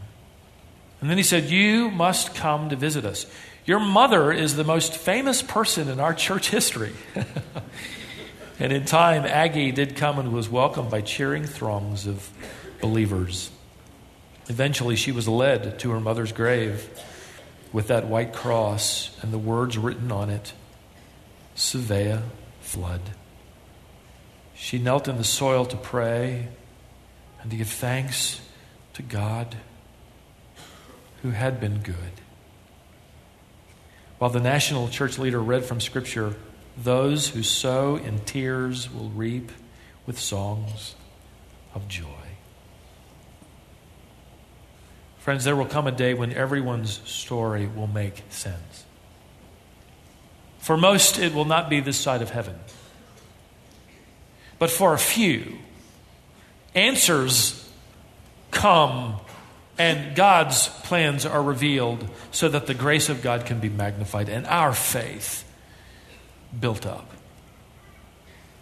And 1.01 1.09
then 1.09 1.17
he 1.17 1.23
said, 1.23 1.45
You 1.45 1.89
must 1.89 2.35
come 2.35 2.69
to 2.69 2.75
visit 2.75 3.05
us. 3.05 3.25
Your 3.65 3.79
mother 3.79 4.31
is 4.31 4.55
the 4.55 4.63
most 4.63 4.95
famous 4.95 5.41
person 5.41 5.89
in 5.89 5.99
our 5.99 6.13
church 6.13 6.49
history. 6.49 6.93
and 8.59 8.73
in 8.73 8.85
time, 8.85 9.25
Aggie 9.25 9.71
did 9.71 9.95
come 9.95 10.19
and 10.19 10.33
was 10.33 10.49
welcomed 10.49 10.89
by 10.89 11.01
cheering 11.01 11.45
throngs 11.45 12.07
of 12.07 12.29
believers. 12.81 13.51
Eventually, 14.47 14.95
she 14.95 15.11
was 15.11 15.27
led 15.27 15.79
to 15.79 15.91
her 15.91 15.99
mother's 15.99 16.31
grave 16.31 16.89
with 17.71 17.87
that 17.87 18.07
white 18.07 18.33
cross 18.33 19.15
and 19.21 19.31
the 19.31 19.37
words 19.37 19.77
written 19.77 20.11
on 20.11 20.29
it 20.29 20.53
Svea 21.55 22.23
Flood. 22.61 23.01
She 24.55 24.79
knelt 24.79 25.07
in 25.07 25.17
the 25.17 25.23
soil 25.23 25.65
to 25.65 25.77
pray 25.77 26.47
and 27.41 27.51
to 27.51 27.57
give 27.57 27.69
thanks 27.69 28.41
to 28.93 29.01
God 29.01 29.55
who 31.21 31.31
had 31.31 31.59
been 31.59 31.79
good. 31.79 31.95
While 34.17 34.29
the 34.29 34.39
national 34.39 34.89
church 34.89 35.17
leader 35.17 35.41
read 35.41 35.63
from 35.63 35.79
Scripture, 35.79 36.35
those 36.77 37.29
who 37.29 37.43
sow 37.43 37.95
in 37.95 38.19
tears 38.19 38.91
will 38.93 39.09
reap 39.09 39.51
with 40.05 40.19
songs 40.19 40.95
of 41.73 41.87
joy. 41.87 42.05
Friends, 45.19 45.43
there 45.43 45.55
will 45.55 45.65
come 45.65 45.87
a 45.87 45.91
day 45.91 46.13
when 46.13 46.33
everyone's 46.33 47.01
story 47.07 47.67
will 47.67 47.87
make 47.87 48.23
sense. 48.29 48.85
For 50.59 50.77
most, 50.77 51.19
it 51.19 51.33
will 51.33 51.45
not 51.45 51.69
be 51.69 51.79
this 51.79 51.97
side 51.97 52.21
of 52.21 52.31
heaven. 52.31 52.55
But 54.57 54.69
for 54.69 54.93
a 54.93 54.97
few, 54.97 55.59
answers 56.75 57.69
come 58.51 59.19
And 59.79 60.13
God's 60.13 60.67
plans 60.67 61.25
are 61.25 61.41
revealed 61.41 62.07
so 62.31 62.49
that 62.49 62.67
the 62.67 62.73
grace 62.73 63.07
of 63.07 63.21
God 63.21 63.45
can 63.45 63.61
be 63.61 63.69
magnified 63.69 64.27
and 64.27 64.45
our 64.45 64.73
faith 64.73 65.49
built 66.59 66.85
up. 66.85 67.09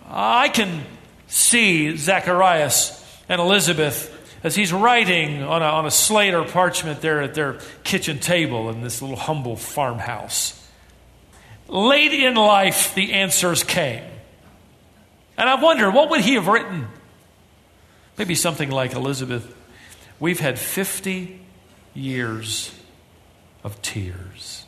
I 0.07 0.49
can 0.49 0.83
see 1.27 1.97
Zacharias 1.97 3.03
and 3.27 3.41
Elizabeth 3.41 4.13
as 4.43 4.55
he's 4.55 4.71
writing 4.71 5.41
on 5.41 5.63
a, 5.63 5.65
on 5.65 5.87
a 5.87 5.91
slate 5.91 6.35
or 6.35 6.45
parchment 6.45 7.01
there 7.01 7.21
at 7.21 7.33
their 7.33 7.59
kitchen 7.83 8.19
table 8.19 8.69
in 8.69 8.83
this 8.83 9.01
little 9.01 9.17
humble 9.17 9.55
farmhouse. 9.55 10.53
Late 11.67 12.13
in 12.13 12.35
life, 12.35 12.93
the 12.93 13.13
answers 13.13 13.63
came. 13.63 14.03
And 15.35 15.49
I 15.49 15.61
wonder, 15.61 15.89
what 15.89 16.11
would 16.11 16.21
he 16.21 16.35
have 16.35 16.47
written? 16.47 16.87
Maybe 18.17 18.35
something 18.35 18.69
like 18.69 18.93
Elizabeth, 18.93 19.56
we've 20.19 20.39
had 20.39 20.59
50 20.59 21.39
years 21.93 22.73
of 23.63 23.81
tears. 23.81 24.65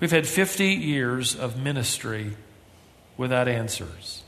We've 0.00 0.10
had 0.10 0.26
50 0.26 0.66
years 0.66 1.34
of 1.34 1.56
ministry 1.56 2.36
without 3.16 3.48
answers. 3.48 4.22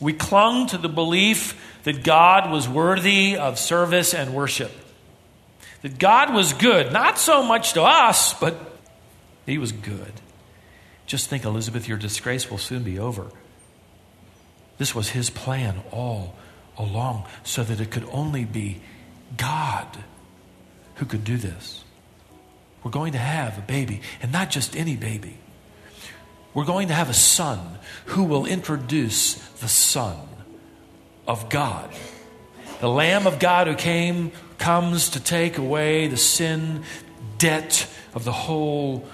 We 0.00 0.12
clung 0.12 0.68
to 0.68 0.78
the 0.78 0.88
belief 0.88 1.60
that 1.82 2.04
God 2.04 2.50
was 2.50 2.68
worthy 2.68 3.36
of 3.36 3.58
service 3.58 4.14
and 4.14 4.34
worship. 4.34 4.70
That 5.82 5.98
God 5.98 6.32
was 6.32 6.52
good, 6.52 6.92
not 6.92 7.18
so 7.18 7.42
much 7.42 7.72
to 7.72 7.82
us, 7.82 8.34
but 8.34 8.78
He 9.46 9.58
was 9.58 9.72
good. 9.72 10.12
Just 11.06 11.28
think, 11.28 11.44
Elizabeth, 11.44 11.88
your 11.88 11.98
disgrace 11.98 12.50
will 12.50 12.58
soon 12.58 12.82
be 12.82 12.98
over. 12.98 13.26
This 14.76 14.94
was 14.94 15.10
His 15.10 15.30
plan 15.30 15.82
all 15.90 16.36
along, 16.78 17.26
so 17.42 17.62
that 17.64 17.80
it 17.80 17.90
could 17.90 18.08
only 18.12 18.44
be 18.44 18.80
God 19.36 19.86
who 20.96 21.06
could 21.06 21.24
do 21.24 21.36
this. 21.36 21.84
We're 22.82 22.90
going 22.90 23.12
to 23.12 23.18
have 23.18 23.58
a 23.58 23.62
baby, 23.62 24.00
and 24.22 24.32
not 24.32 24.50
just 24.50 24.76
any 24.76 24.96
baby. 24.96 25.36
We're 26.54 26.64
going 26.64 26.88
to 26.88 26.94
have 26.94 27.10
a 27.10 27.14
son 27.14 27.78
who 28.06 28.24
will 28.24 28.46
introduce 28.46 29.34
the 29.34 29.68
Son 29.68 30.16
of 31.26 31.48
God. 31.50 31.92
The 32.80 32.88
Lamb 32.88 33.26
of 33.26 33.38
God 33.38 33.66
who 33.66 33.74
came 33.74 34.32
comes 34.58 35.10
to 35.10 35.20
take 35.20 35.58
away 35.58 36.06
the 36.08 36.16
sin 36.16 36.84
debt 37.36 37.86
of 38.14 38.24
the 38.24 38.32
whole 38.32 39.06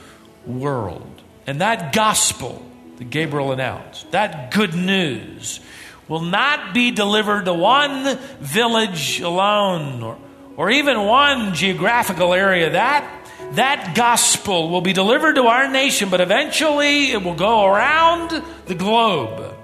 world. 0.46 1.22
And 1.46 1.60
that 1.60 1.92
gospel 1.94 2.64
that 2.96 3.10
Gabriel 3.10 3.52
announced, 3.52 4.10
that 4.12 4.50
good 4.50 4.74
news, 4.74 5.60
will 6.08 6.20
not 6.20 6.74
be 6.74 6.90
delivered 6.90 7.46
to 7.46 7.54
one 7.54 8.18
village 8.40 9.20
alone 9.20 10.02
or, 10.02 10.18
or 10.56 10.70
even 10.70 11.04
one 11.04 11.54
geographical 11.54 12.34
area. 12.34 12.70
That 12.70 13.24
that 13.52 13.94
gospel 13.94 14.68
will 14.68 14.80
be 14.80 14.92
delivered 14.92 15.36
to 15.36 15.44
our 15.44 15.68
nation, 15.68 16.08
but 16.08 16.20
eventually 16.20 17.12
it 17.12 17.22
will 17.22 17.34
go 17.34 17.64
around 17.64 18.42
the 18.66 18.74
globe. 18.74 19.54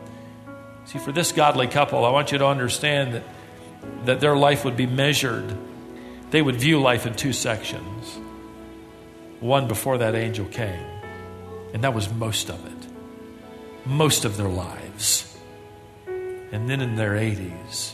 See, 0.84 0.98
for 0.98 1.12
this 1.12 1.32
godly 1.32 1.66
couple, 1.66 2.04
I 2.04 2.10
want 2.10 2.32
you 2.32 2.38
to 2.38 2.46
understand 2.46 3.14
that, 3.14 3.22
that 4.04 4.20
their 4.20 4.36
life 4.36 4.64
would 4.64 4.76
be 4.76 4.86
measured. 4.86 5.56
They 6.30 6.42
would 6.42 6.56
view 6.56 6.80
life 6.80 7.06
in 7.06 7.14
two 7.14 7.32
sections 7.32 8.18
one 9.40 9.66
before 9.68 9.98
that 9.98 10.14
angel 10.14 10.44
came, 10.46 10.84
and 11.72 11.82
that 11.82 11.94
was 11.94 12.12
most 12.12 12.50
of 12.50 12.64
it, 12.66 12.86
most 13.86 14.26
of 14.26 14.36
their 14.36 14.48
lives. 14.48 15.29
And 16.52 16.68
then 16.68 16.80
in 16.80 16.96
their 16.96 17.12
80s, 17.12 17.92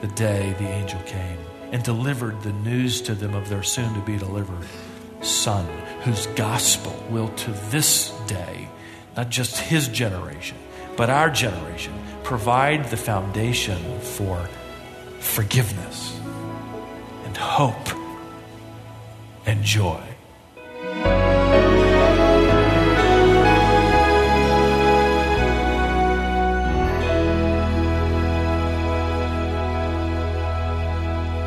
the 0.00 0.08
day 0.08 0.54
the 0.58 0.68
angel 0.68 1.00
came 1.06 1.38
and 1.70 1.82
delivered 1.82 2.42
the 2.42 2.52
news 2.52 3.00
to 3.02 3.14
them 3.14 3.34
of 3.34 3.48
their 3.48 3.62
soon 3.62 3.94
to 3.94 4.00
be 4.00 4.16
delivered 4.16 4.66
Son, 5.22 5.66
whose 6.02 6.26
gospel 6.28 6.92
will 7.08 7.28
to 7.28 7.52
this 7.70 8.10
day, 8.26 8.68
not 9.16 9.30
just 9.30 9.56
his 9.58 9.86
generation, 9.88 10.58
but 10.96 11.08
our 11.08 11.30
generation, 11.30 11.94
provide 12.24 12.90
the 12.90 12.96
foundation 12.96 14.00
for 14.00 14.48
forgiveness 15.20 16.18
and 17.24 17.36
hope 17.36 17.88
and 19.46 19.62
joy. 19.62 20.02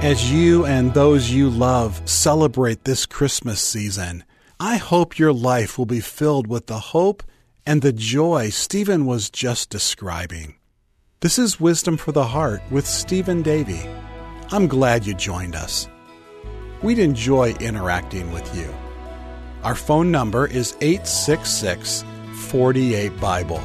As 0.05 0.31
you 0.31 0.67
and 0.67 0.93
those 0.93 1.31
you 1.31 1.49
love 1.49 1.99
celebrate 2.07 2.83
this 2.83 3.07
Christmas 3.07 3.59
season, 3.59 4.23
I 4.59 4.75
hope 4.75 5.17
your 5.17 5.33
life 5.33 5.79
will 5.79 5.87
be 5.87 5.99
filled 5.99 6.45
with 6.45 6.67
the 6.67 6.77
hope 6.77 7.23
and 7.65 7.81
the 7.81 7.91
joy 7.91 8.49
Stephen 8.49 9.07
was 9.07 9.31
just 9.31 9.71
describing. 9.71 10.57
This 11.21 11.39
is 11.39 11.59
Wisdom 11.59 11.97
for 11.97 12.11
the 12.11 12.25
Heart 12.25 12.61
with 12.69 12.85
Stephen 12.85 13.41
Davey. 13.41 13.81
I'm 14.51 14.67
glad 14.67 15.07
you 15.07 15.15
joined 15.15 15.55
us. 15.55 15.87
We'd 16.83 16.99
enjoy 16.99 17.55
interacting 17.59 18.31
with 18.31 18.55
you. 18.55 18.71
Our 19.63 19.73
phone 19.73 20.11
number 20.11 20.45
is 20.45 20.77
866 20.81 22.05
48 22.51 23.19
Bible. 23.19 23.63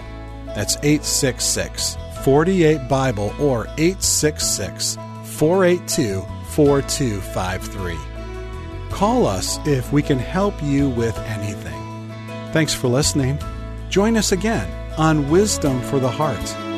That's 0.55 0.77
866 0.77 1.99
48 2.25 2.89
Bible 2.89 3.35
or 3.39 3.67
866 3.77 4.97
482 5.41 6.21
4253. 6.51 7.97
Call 8.91 9.27
us 9.27 9.59
if 9.67 9.91
we 9.91 10.03
can 10.03 10.19
help 10.19 10.53
you 10.63 10.91
with 10.91 11.17
anything. 11.21 12.13
Thanks 12.53 12.75
for 12.75 12.89
listening. 12.89 13.39
Join 13.89 14.19
us 14.19 14.33
again 14.33 14.71
on 14.99 15.31
Wisdom 15.31 15.81
for 15.85 15.99
the 15.99 16.11
Heart. 16.11 16.70